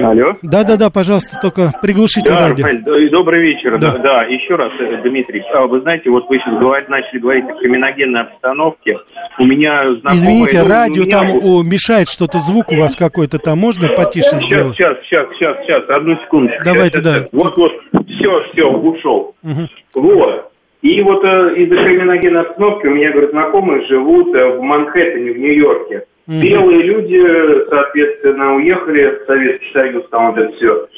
[0.01, 0.37] Алло.
[0.43, 2.65] Да-да-да, пожалуйста, только приглушите да, радио.
[2.65, 3.79] Рафаэль, добрый вечер.
[3.79, 3.93] Да.
[3.93, 3.99] Да.
[3.99, 4.73] да, еще раз,
[5.03, 5.43] Дмитрий.
[5.55, 8.99] А, вы знаете, вот вы сейчас говорить, начали говорить о криминогенной обстановке.
[9.39, 10.17] У меня знакомые...
[10.17, 11.19] Извините, радио у меня...
[11.19, 14.77] там о, мешает что-то, звук у вас какой-то там, можно потише сейчас, сделать?
[14.77, 16.53] Сейчас, сейчас, сейчас, сейчас, одну секунду.
[16.65, 17.19] Давайте, сейчас, да.
[17.21, 17.29] Сейчас.
[17.33, 17.73] Вот, вот,
[18.09, 19.35] все, все, ушел.
[19.43, 20.03] Угу.
[20.03, 20.53] Вот.
[20.83, 25.39] И вот э, из-за криминогенной обстановки у меня, говорят, знакомые живут э, в Манхэттене, в
[25.39, 26.07] Нью-Йорке.
[26.27, 26.41] Мгм.
[26.41, 27.21] Белые люди,
[27.69, 30.89] соответственно, уехали в Советский Союз, там вот это все.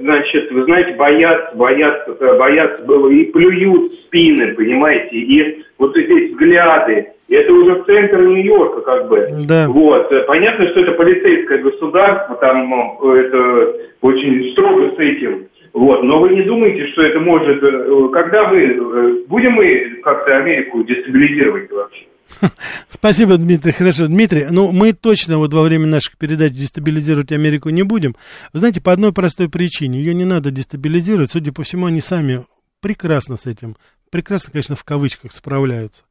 [0.00, 5.96] Значит, вы знаете, боятся, боятся, э, боятся было и плюют в спины, понимаете, и вот
[5.96, 7.06] здесь взгляды.
[7.28, 9.26] И это уже центр Нью-Йорка, как бы.
[9.48, 9.66] Да.
[9.68, 10.12] Вот.
[10.12, 15.46] Э, Понятно, что это полицейское государство, там э, это очень строго с этим.
[15.72, 16.02] Вот.
[16.04, 17.62] Но вы не думаете, что это может...
[17.62, 18.58] э, Когда мы...
[18.62, 22.04] э, Будем мы как-то Америку дестабилизировать вообще?
[22.88, 23.72] Спасибо, Дмитрий.
[23.72, 28.16] Хорошо, Дмитрий, ну мы точно вот во время наших передач дестабилизировать Америку не будем.
[28.52, 29.98] Знаете, по одной простой причине.
[29.98, 31.30] Ее не надо дестабилизировать.
[31.30, 32.44] Судя по всему, они сами
[32.80, 33.76] прекрасно с этим,
[34.10, 36.02] прекрасно, конечно, в кавычках справляются.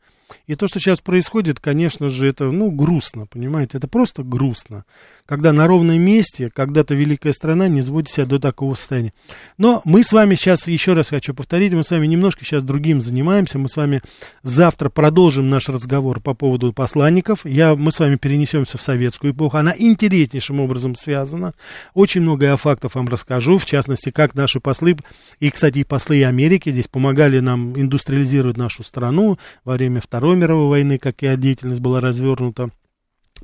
[0.48, 4.86] И то, что сейчас происходит, конечно же, это, ну, грустно, понимаете, это просто грустно,
[5.26, 9.14] когда на ровном месте когда-то великая страна не сводит себя до такого состояния.
[9.58, 13.02] Но мы с вами сейчас, еще раз хочу повторить, мы с вами немножко сейчас другим
[13.02, 14.02] занимаемся, мы с вами
[14.44, 19.58] завтра продолжим наш разговор по поводу посланников, Я, мы с вами перенесемся в советскую эпоху,
[19.58, 21.54] она интереснейшим образом связана,
[21.94, 24.98] очень много я фактов вам расскажу, в частности, как наши послы,
[25.40, 30.68] и, кстати, и послы Америки здесь помогали нам индустриализировать нашу страну во время Второй мировой
[30.68, 32.72] войны, какая деятельность была развернута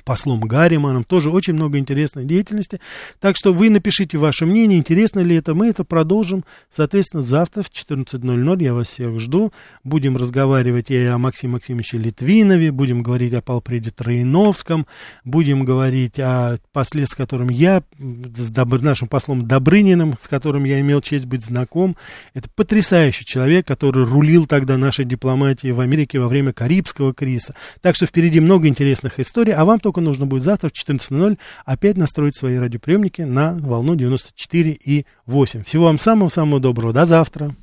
[0.04, 2.80] послом Гарриманом, тоже очень много интересной деятельности.
[3.20, 5.54] Так что вы напишите ваше мнение, интересно ли это.
[5.54, 8.64] Мы это продолжим, соответственно, завтра в 14.00.
[8.64, 9.52] Я вас всех жду.
[9.84, 14.88] Будем разговаривать и о Максиме Максимовиче Литвинове, будем говорить о Полпреде Троиновском,
[15.26, 18.82] будем говорить о после, с которым я, с Доб...
[18.82, 21.98] нашим послом Добрыниным, с которым я имел честь быть знаком.
[22.34, 27.56] Это потрясающий человек, который рулил тогда нашей дипломатией в Америке во время Карибского кризиса.
[27.82, 31.98] Так что впереди много интересных историй, а вам только нужно будет завтра в 14.00 опять
[31.98, 35.64] настроить свои радиоприемники на волну 94,8.
[35.64, 36.94] Всего вам самого-самого доброго.
[36.94, 37.52] До завтра.